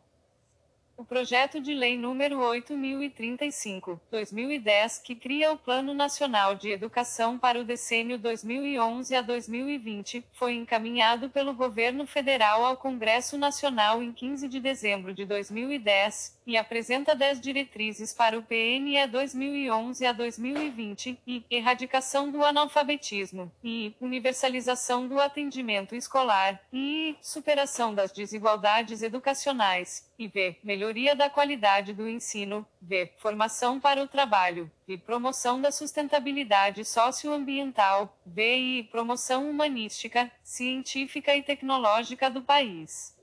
O 0.97 1.05
projeto 1.05 1.61
de 1.61 1.75
lei 1.75 1.99
número 1.99 2.39
8035, 2.39 4.01
2010, 4.13 5.01
que 5.01 5.17
cria 5.17 5.51
o 5.51 5.59
Plano 5.59 5.93
Nacional 5.93 6.55
de 6.55 6.71
Educação 6.71 7.37
para 7.37 7.61
o 7.61 7.65
decênio 7.65 8.17
2011 8.17 9.17
a 9.17 9.21
2020, 9.21 10.25
foi 10.33 10.55
encaminhado 10.55 11.29
pelo 11.29 11.53
governo 11.53 12.07
federal 12.07 12.65
ao 12.65 12.77
Congresso 12.77 13.37
Nacional 13.37 14.05
em 14.05 14.13
15 14.13 14.47
de 14.47 14.61
dezembro 14.61 15.13
de 15.13 15.25
2010 15.25 16.34
e 16.47 16.57
apresenta 16.57 17.15
10 17.15 17.41
diretrizes 17.41 18.13
para 18.13 18.39
o 18.39 18.43
PNE 18.43 19.07
2011 19.07 20.07
a 20.07 20.13
2020 20.13 21.19
e 21.27 21.45
erradicação 21.51 22.31
do 22.31 22.45
analfabetismo 22.45 23.51
e 23.63 23.95
universalização 24.01 25.09
do 25.09 25.21
atendimento 25.21 25.95
escolar 25.95 26.61
e 26.73 27.17
superação 27.21 27.95
das 27.95 28.13
desigualdades 28.13 29.03
educacionais 29.03 30.11
e 30.19 30.29
v. 30.29 30.57
melhoria 30.63 31.15
da 31.15 31.29
qualidade 31.29 31.93
do 31.93 32.09
ensino, 32.09 32.67
v. 32.81 33.11
formação 33.17 33.81
para 33.81 34.03
o 34.03 34.09
trabalho, 34.09 34.71
e 34.87 34.97
promoção 34.97 35.61
da 35.61 35.73
sustentabilidade 35.73 36.85
socioambiental, 36.85 38.17
v. 38.25 38.57
e 38.57 38.83
promoção 38.85 39.49
humanística, 39.49 40.31
científica 40.43 41.35
e 41.35 41.43
tecnológica 41.43 42.31
do 42.31 42.43
país. 42.43 43.14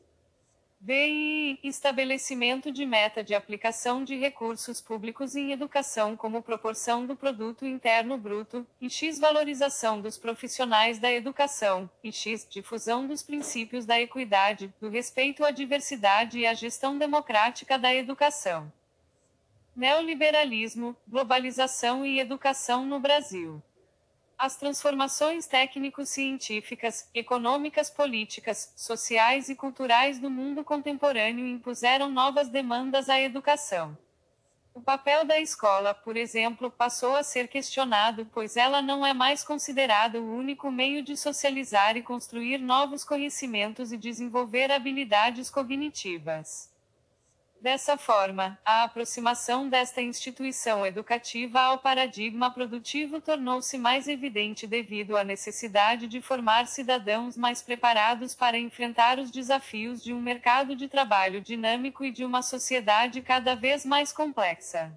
BI 0.84 1.60
Estabelecimento 1.62 2.72
de 2.72 2.88
meta 2.88 3.24
de 3.24 3.36
aplicação 3.36 4.04
de 4.04 4.16
recursos 4.18 4.82
públicos 4.82 5.36
em 5.36 5.52
educação 5.52 6.18
como 6.18 6.42
proporção 6.42 7.06
do 7.06 7.16
produto 7.16 7.68
interno 7.68 8.18
bruto, 8.18 8.66
e 8.82 8.90
X 8.90 9.20
valorização 9.20 10.02
dos 10.02 10.18
profissionais 10.18 10.98
da 10.98 11.14
educação, 11.14 11.88
e 12.04 12.12
X 12.12 12.48
difusão 12.50 13.06
dos 13.06 13.22
princípios 13.22 13.86
da 13.86 14.02
equidade, 14.02 14.74
do 14.82 14.90
respeito 14.90 15.46
à 15.46 15.52
diversidade 15.52 16.40
e 16.40 16.48
à 16.48 16.56
gestão 16.56 16.98
democrática 16.98 17.78
da 17.78 17.94
educação. 17.94 18.74
Neoliberalismo, 19.76 20.98
globalização 21.08 22.04
e 22.04 22.20
educação 22.20 22.88
no 22.88 23.00
Brasil. 23.00 23.62
As 24.42 24.56
transformações 24.56 25.46
técnico-científicas, 25.46 27.08
econômicas, 27.14 27.92
políticas, 27.92 28.74
sociais 28.76 29.50
e 29.50 29.56
culturais 29.56 30.18
do 30.18 30.32
mundo 30.32 30.64
contemporâneo 30.64 31.46
impuseram 31.46 32.10
novas 32.10 32.50
demandas 32.50 33.08
à 33.08 33.22
educação. 33.22 33.96
O 34.74 34.82
papel 34.82 35.26
da 35.26 35.40
escola, 35.40 35.94
por 35.94 36.18
exemplo, 36.18 36.72
passou 36.72 37.16
a 37.16 37.22
ser 37.22 37.50
questionado, 37.50 38.28
pois 38.34 38.58
ela 38.58 38.82
não 38.82 39.06
é 39.06 39.14
mais 39.14 39.44
considerada 39.44 40.20
o 40.20 40.36
único 40.36 40.72
meio 40.72 41.04
de 41.04 41.16
socializar 41.16 41.96
e 41.96 42.02
construir 42.02 42.58
novos 42.58 43.04
conhecimentos 43.04 43.92
e 43.92 43.98
desenvolver 43.98 44.72
habilidades 44.72 45.52
cognitivas. 45.52 46.71
Dessa 47.62 47.96
forma, 47.96 48.58
a 48.66 48.82
aproximação 48.86 49.70
desta 49.70 50.02
instituição 50.02 50.84
educativa 50.84 51.62
ao 51.62 51.78
paradigma 51.78 52.50
produtivo 52.50 53.22
tornou-se 53.22 53.78
mais 53.78 54.08
evidente 54.08 54.66
devido 54.66 55.16
à 55.16 55.24
necessidade 55.24 56.08
de 56.08 56.24
formar 56.24 56.66
cidadãos 56.66 57.38
mais 57.38 57.62
preparados 57.62 58.34
para 58.34 58.58
enfrentar 58.58 59.20
os 59.20 59.30
desafios 59.30 60.04
de 60.04 60.12
um 60.12 60.20
mercado 60.20 60.76
de 60.76 60.88
trabalho 60.88 61.40
dinâmico 61.40 62.04
e 62.04 62.10
de 62.10 62.26
uma 62.26 62.42
sociedade 62.42 63.22
cada 63.22 63.54
vez 63.54 63.86
mais 63.86 64.12
complexa. 64.12 64.92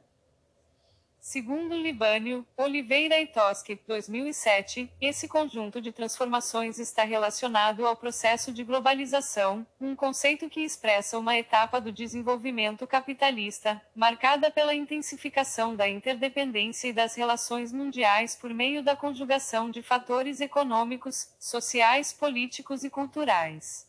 Segundo 1.26 1.74
Libânio, 1.74 2.46
Oliveira 2.54 3.18
e 3.18 3.26
Toschi, 3.26 3.80
2007, 3.88 4.92
esse 5.00 5.26
conjunto 5.26 5.80
de 5.80 5.90
transformações 5.90 6.78
está 6.78 7.02
relacionado 7.02 7.86
ao 7.86 7.96
processo 7.96 8.52
de 8.52 8.62
globalização, 8.62 9.66
um 9.80 9.96
conceito 9.96 10.50
que 10.50 10.60
expressa 10.60 11.18
uma 11.18 11.34
etapa 11.34 11.80
do 11.80 11.90
desenvolvimento 11.90 12.86
capitalista, 12.86 13.80
marcada 13.96 14.50
pela 14.50 14.74
intensificação 14.74 15.74
da 15.74 15.88
interdependência 15.88 16.88
e 16.88 16.92
das 16.92 17.14
relações 17.14 17.72
mundiais 17.72 18.36
por 18.36 18.52
meio 18.52 18.82
da 18.82 18.94
conjugação 18.94 19.70
de 19.70 19.80
fatores 19.80 20.42
econômicos, 20.42 21.30
sociais, 21.40 22.12
políticos 22.12 22.84
e 22.84 22.90
culturais. 22.90 23.86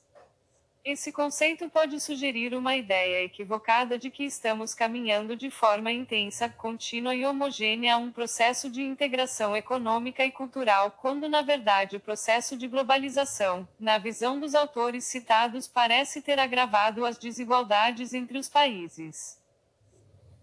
Esse 0.85 1.11
conceito 1.11 1.67
pode 1.67 1.99
sugerir 1.99 2.53
uma 2.53 2.75
ideia 2.75 3.23
equivocada 3.23 3.97
de 3.97 4.11
que 4.11 4.23
estamos 4.23 4.75
caminhando 4.75 5.35
de 5.35 5.49
forma 5.49 5.91
intensa, 5.91 6.47
contínua 6.47 7.15
e 7.15 7.25
homogênea 7.25 7.95
a 7.95 7.97
um 7.97 8.11
processo 8.11 8.69
de 8.69 8.83
integração 8.83 9.57
econômica 9.57 10.23
e 10.23 10.31
cultural, 10.31 10.91
quando 10.91 11.27
na 11.27 11.41
verdade 11.41 11.95
o 11.95 11.99
processo 11.99 12.55
de 12.55 12.67
globalização, 12.67 13.67
na 13.79 13.97
visão 13.97 14.39
dos 14.39 14.53
autores 14.53 15.05
citados, 15.05 15.67
parece 15.67 16.21
ter 16.21 16.37
agravado 16.37 17.03
as 17.03 17.17
desigualdades 17.17 18.13
entre 18.13 18.37
os 18.37 18.47
países. 18.47 19.41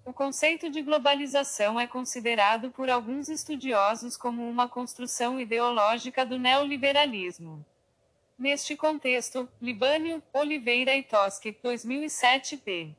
O 0.05 0.12
conceito 0.12 0.68
de 0.68 0.83
globalização 0.83 1.78
é 1.78 1.87
considerado 1.87 2.72
por 2.72 2.90
alguns 2.90 3.28
estudiosos 3.28 4.16
como 4.16 4.50
uma 4.50 4.68
construção 4.68 5.40
ideológica 5.40 6.26
do 6.26 6.37
neoliberalismo. 6.37 7.64
Neste 8.38 8.77
contexto, 8.77 9.49
Libânio, 9.61 10.23
Oliveira 10.33 10.97
e 10.97 11.03
Toschi, 11.03 11.57
2007 11.62 12.57
p. 12.57 12.97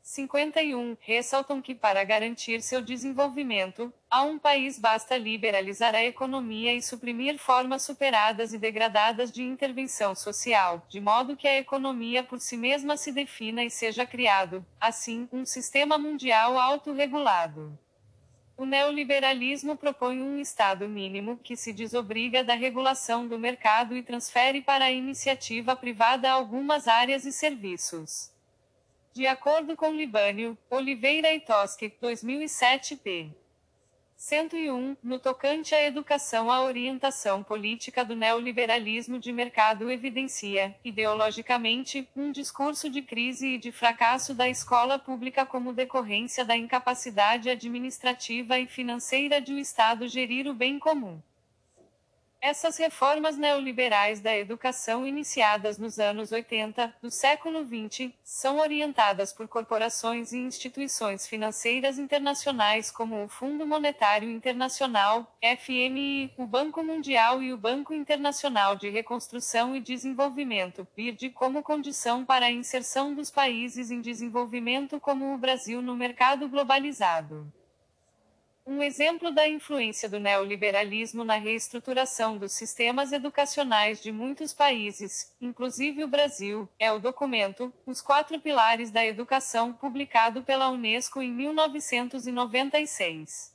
51. 0.00 0.96
Ressaltam 1.00 1.62
que 1.62 1.74
para 1.74 2.04
garantir 2.04 2.60
seu 2.60 2.82
desenvolvimento, 2.82 3.92
a 4.08 4.22
um 4.22 4.38
país 4.38 4.78
basta 4.78 5.16
liberalizar 5.16 5.94
a 5.94 6.04
economia 6.04 6.74
e 6.74 6.82
suprimir 6.82 7.38
formas 7.38 7.82
superadas 7.82 8.52
e 8.52 8.58
degradadas 8.58 9.32
de 9.32 9.42
intervenção 9.42 10.14
social, 10.14 10.86
de 10.90 11.00
modo 11.00 11.36
que 11.36 11.48
a 11.48 11.58
economia 11.58 12.22
por 12.22 12.38
si 12.38 12.56
mesma 12.56 12.98
se 12.98 13.10
defina 13.12 13.64
e 13.64 13.70
seja 13.70 14.06
criado, 14.06 14.64
assim, 14.78 15.26
um 15.32 15.46
sistema 15.46 15.96
mundial 15.96 16.58
autorregulado. 16.58 17.78
O 18.56 18.64
neoliberalismo 18.64 19.76
propõe 19.76 20.22
um 20.22 20.38
Estado 20.38 20.88
mínimo 20.88 21.36
que 21.42 21.56
se 21.56 21.72
desobriga 21.72 22.44
da 22.44 22.54
regulação 22.54 23.26
do 23.26 23.36
mercado 23.36 23.96
e 23.96 24.02
transfere 24.02 24.62
para 24.62 24.84
a 24.84 24.92
iniciativa 24.92 25.74
privada 25.74 26.30
algumas 26.30 26.86
áreas 26.86 27.24
e 27.24 27.32
serviços. 27.32 28.32
De 29.12 29.26
acordo 29.26 29.76
com 29.76 29.92
Libânio, 29.92 30.56
Oliveira 30.70 31.32
e 31.34 31.40
Toschi, 31.40 31.92
2007 32.00 32.96
p. 32.96 33.30
101, 34.26 34.96
no 35.02 35.18
tocante 35.18 35.74
à 35.74 35.84
educação, 35.84 36.50
a 36.50 36.62
orientação 36.62 37.42
política 37.42 38.02
do 38.02 38.16
neoliberalismo 38.16 39.18
de 39.18 39.30
mercado 39.30 39.90
evidencia, 39.90 40.74
ideologicamente, 40.82 42.08
um 42.16 42.32
discurso 42.32 42.88
de 42.88 43.02
crise 43.02 43.48
e 43.48 43.58
de 43.58 43.70
fracasso 43.70 44.32
da 44.32 44.48
escola 44.48 44.98
pública 44.98 45.44
como 45.44 45.74
decorrência 45.74 46.42
da 46.42 46.56
incapacidade 46.56 47.50
administrativa 47.50 48.58
e 48.58 48.66
financeira 48.66 49.42
de 49.42 49.52
o 49.52 49.58
Estado 49.58 50.08
gerir 50.08 50.48
o 50.48 50.54
bem 50.54 50.78
comum. 50.78 51.20
Essas 52.46 52.76
reformas 52.76 53.38
neoliberais 53.38 54.20
da 54.20 54.36
educação 54.36 55.06
iniciadas 55.06 55.78
nos 55.78 55.98
anos 55.98 56.30
80 56.30 56.94
do 57.00 57.10
século 57.10 57.64
20 57.64 58.14
são 58.22 58.58
orientadas 58.58 59.32
por 59.32 59.48
corporações 59.48 60.30
e 60.30 60.36
instituições 60.36 61.26
financeiras 61.26 61.98
internacionais 61.98 62.90
como 62.90 63.24
o 63.24 63.28
Fundo 63.30 63.66
Monetário 63.66 64.30
Internacional, 64.30 65.34
FMI, 65.42 66.34
o 66.36 66.46
Banco 66.46 66.84
Mundial 66.84 67.42
e 67.42 67.50
o 67.50 67.56
Banco 67.56 67.94
Internacional 67.94 68.76
de 68.76 68.90
Reconstrução 68.90 69.74
e 69.74 69.80
Desenvolvimento, 69.80 70.86
BIRD, 70.94 71.30
como 71.30 71.62
condição 71.62 72.26
para 72.26 72.44
a 72.44 72.52
inserção 72.52 73.14
dos 73.14 73.30
países 73.30 73.90
em 73.90 74.02
desenvolvimento 74.02 75.00
como 75.00 75.32
o 75.32 75.38
Brasil 75.38 75.80
no 75.80 75.96
mercado 75.96 76.46
globalizado. 76.46 77.50
Um 78.66 78.82
exemplo 78.82 79.30
da 79.30 79.46
influência 79.46 80.08
do 80.08 80.18
neoliberalismo 80.18 81.22
na 81.22 81.36
reestruturação 81.36 82.38
dos 82.38 82.52
sistemas 82.52 83.12
educacionais 83.12 84.02
de 84.02 84.10
muitos 84.10 84.54
países, 84.54 85.36
inclusive 85.38 86.02
o 86.02 86.08
Brasil, 86.08 86.66
é 86.78 86.90
o 86.90 86.98
documento 86.98 87.70
Os 87.84 88.00
Quatro 88.00 88.40
Pilares 88.40 88.90
da 88.90 89.04
Educação, 89.04 89.74
publicado 89.74 90.42
pela 90.42 90.70
Unesco 90.70 91.20
em 91.20 91.30
1996. 91.30 93.53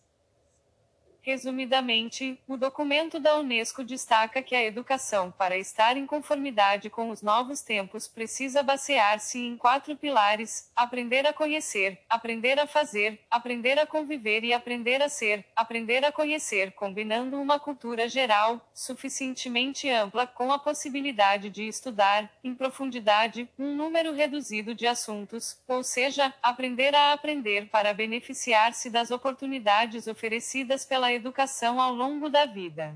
Resumidamente, 1.21 2.39
o 2.47 2.55
documento 2.55 3.19
da 3.19 3.37
Unesco 3.37 3.83
destaca 3.83 4.41
que 4.41 4.55
a 4.55 4.63
educação, 4.63 5.31
para 5.31 5.57
estar 5.57 5.97
em 5.97 6.05
conformidade 6.05 6.89
com 6.89 7.09
os 7.09 7.21
novos 7.21 7.61
tempos, 7.61 8.07
precisa 8.07 8.63
basear-se 8.63 9.37
em 9.37 9.57
quatro 9.57 9.95
pilares: 9.97 10.71
aprender 10.75 11.27
a 11.27 11.33
conhecer, 11.33 11.99
aprender 12.09 12.57
a 12.57 12.65
fazer, 12.65 13.19
aprender 13.29 13.77
a 13.77 13.85
conviver 13.85 14.43
e 14.43 14.53
aprender 14.53 15.01
a 15.01 15.09
ser, 15.09 15.45
aprender 15.55 16.05
a 16.05 16.11
conhecer, 16.11 16.71
combinando 16.71 17.39
uma 17.39 17.59
cultura 17.59 18.07
geral, 18.07 18.61
suficientemente 18.73 19.89
ampla, 19.89 20.25
com 20.25 20.51
a 20.53 20.59
possibilidade 20.59 21.49
de 21.49 21.67
estudar, 21.67 22.31
em 22.43 22.55
profundidade, 22.55 23.47
um 23.59 23.75
número 23.75 24.13
reduzido 24.13 24.73
de 24.73 24.87
assuntos, 24.87 25.59
ou 25.67 25.83
seja, 25.83 26.33
aprender 26.41 26.95
a 26.95 27.11
aprender 27.11 27.67
para 27.67 27.93
beneficiar-se 27.93 28.89
das 28.89 29.11
oportunidades 29.11 30.07
oferecidas 30.07 30.85
pela 31.09 31.13
educação 31.13 31.81
ao 31.81 31.93
longo 31.93 32.29
da 32.29 32.45
vida. 32.45 32.95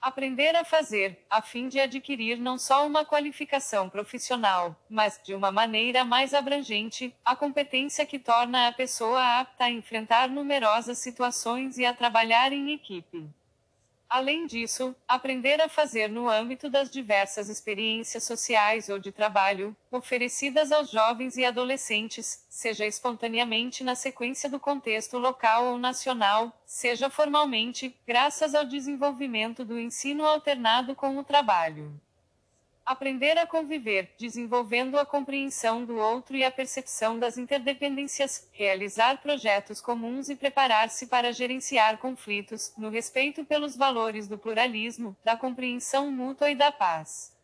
Aprender 0.00 0.56
a 0.56 0.64
fazer, 0.64 1.18
a 1.28 1.42
fim 1.42 1.68
de 1.68 1.78
adquirir 1.78 2.38
não 2.38 2.56
só 2.56 2.86
uma 2.86 3.04
qualificação 3.04 3.90
profissional, 3.90 4.74
mas, 4.88 5.20
de 5.22 5.34
uma 5.34 5.52
maneira 5.52 6.02
mais 6.02 6.32
abrangente, 6.32 7.14
a 7.22 7.36
competência 7.36 8.06
que 8.06 8.18
torna 8.18 8.68
a 8.68 8.72
pessoa 8.72 9.40
apta 9.40 9.64
a 9.64 9.70
enfrentar 9.70 10.30
numerosas 10.30 10.96
situações 10.96 11.76
e 11.76 11.84
a 11.84 11.92
trabalhar 11.92 12.50
em 12.54 12.72
equipe. 12.72 13.28
Além 14.10 14.44
disso, 14.44 14.92
aprender 15.06 15.60
a 15.60 15.68
fazer 15.68 16.08
no 16.08 16.28
âmbito 16.28 16.68
das 16.68 16.90
diversas 16.90 17.48
experiências 17.48 18.24
sociais 18.24 18.88
ou 18.88 18.98
de 18.98 19.12
trabalho, 19.12 19.74
oferecidas 19.88 20.72
aos 20.72 20.90
jovens 20.90 21.36
e 21.36 21.44
adolescentes, 21.44 22.44
seja 22.48 22.84
espontaneamente 22.84 23.84
na 23.84 23.94
sequência 23.94 24.50
do 24.50 24.58
contexto 24.58 25.16
local 25.16 25.66
ou 25.66 25.78
nacional, 25.78 26.52
seja 26.66 27.08
formalmente, 27.08 27.96
graças 28.04 28.52
ao 28.52 28.64
desenvolvimento 28.64 29.64
do 29.64 29.78
ensino 29.78 30.26
alternado 30.26 30.92
com 30.96 31.16
o 31.16 31.22
trabalho. 31.22 31.92
Aprender 32.84 33.38
a 33.38 33.46
conviver, 33.46 34.12
desenvolvendo 34.18 34.98
a 34.98 35.06
compreensão 35.06 35.84
do 35.84 35.96
outro 35.96 36.36
e 36.36 36.42
a 36.42 36.50
percepção 36.50 37.18
das 37.18 37.38
interdependências, 37.38 38.48
realizar 38.52 39.18
projetos 39.22 39.80
comuns 39.80 40.28
e 40.28 40.34
preparar-se 40.34 41.06
para 41.06 41.32
gerenciar 41.32 41.98
conflitos, 41.98 42.72
no 42.76 42.88
respeito 42.88 43.44
pelos 43.44 43.76
valores 43.76 44.26
do 44.26 44.36
pluralismo, 44.36 45.16
da 45.24 45.36
compreensão 45.36 46.10
mútua 46.10 46.50
e 46.50 46.54
da 46.54 46.72
paz. 46.72 47.38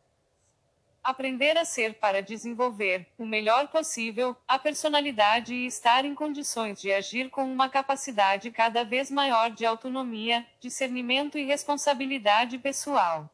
Aprender 1.05 1.57
a 1.57 1.65
ser 1.65 1.95
para 1.95 2.21
desenvolver, 2.21 3.07
o 3.17 3.25
melhor 3.25 3.69
possível, 3.69 4.37
a 4.49 4.59
personalidade 4.59 5.55
e 5.55 5.67
estar 5.67 6.05
em 6.05 6.17
condições 6.17 6.81
de 6.81 6.93
agir 6.93 7.31
com 7.31 7.45
uma 7.45 7.69
capacidade 7.69 8.51
cada 8.51 8.85
vez 8.85 9.09
maior 9.09 9.51
de 9.51 9.65
autonomia, 9.65 10.45
discernimento 10.61 11.39
e 11.39 11.45
responsabilidade 11.45 12.59
pessoal. 12.59 13.31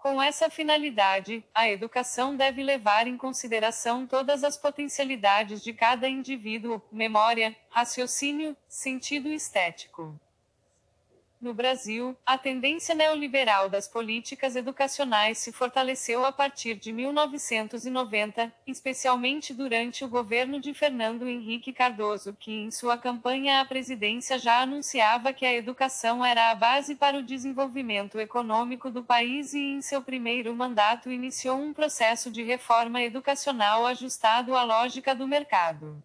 Com 0.00 0.20
essa 0.20 0.48
finalidade, 0.48 1.44
a 1.54 1.68
educação 1.68 2.34
deve 2.34 2.62
levar 2.62 3.06
em 3.06 3.18
consideração 3.18 4.06
todas 4.06 4.42
as 4.42 4.56
potencialidades 4.56 5.62
de 5.62 5.74
cada 5.74 6.08
indivíduo, 6.08 6.80
memória, 6.90 7.54
raciocínio, 7.68 8.56
sentido 8.66 9.28
estético. 9.28 10.18
No 11.40 11.54
Brasil, 11.54 12.14
a 12.26 12.36
tendência 12.36 12.94
neoliberal 12.94 13.70
das 13.70 13.88
políticas 13.88 14.56
educacionais 14.56 15.38
se 15.38 15.50
fortaleceu 15.50 16.22
a 16.26 16.30
partir 16.30 16.74
de 16.74 16.92
1990, 16.92 18.52
especialmente 18.66 19.54
durante 19.54 20.04
o 20.04 20.08
governo 20.08 20.60
de 20.60 20.74
Fernando 20.74 21.26
Henrique 21.26 21.72
Cardoso, 21.72 22.36
que 22.38 22.52
em 22.52 22.70
sua 22.70 22.98
campanha 22.98 23.62
à 23.62 23.64
presidência 23.64 24.38
já 24.38 24.60
anunciava 24.60 25.32
que 25.32 25.46
a 25.46 25.54
educação 25.54 26.22
era 26.22 26.50
a 26.50 26.54
base 26.54 26.94
para 26.94 27.16
o 27.16 27.22
desenvolvimento 27.22 28.20
econômico 28.20 28.90
do 28.90 29.02
país 29.02 29.54
e 29.54 29.60
em 29.60 29.80
seu 29.80 30.02
primeiro 30.02 30.54
mandato 30.54 31.10
iniciou 31.10 31.58
um 31.58 31.72
processo 31.72 32.30
de 32.30 32.42
reforma 32.42 33.00
educacional 33.00 33.86
ajustado 33.86 34.54
à 34.54 34.62
lógica 34.62 35.14
do 35.14 35.26
mercado. 35.26 36.02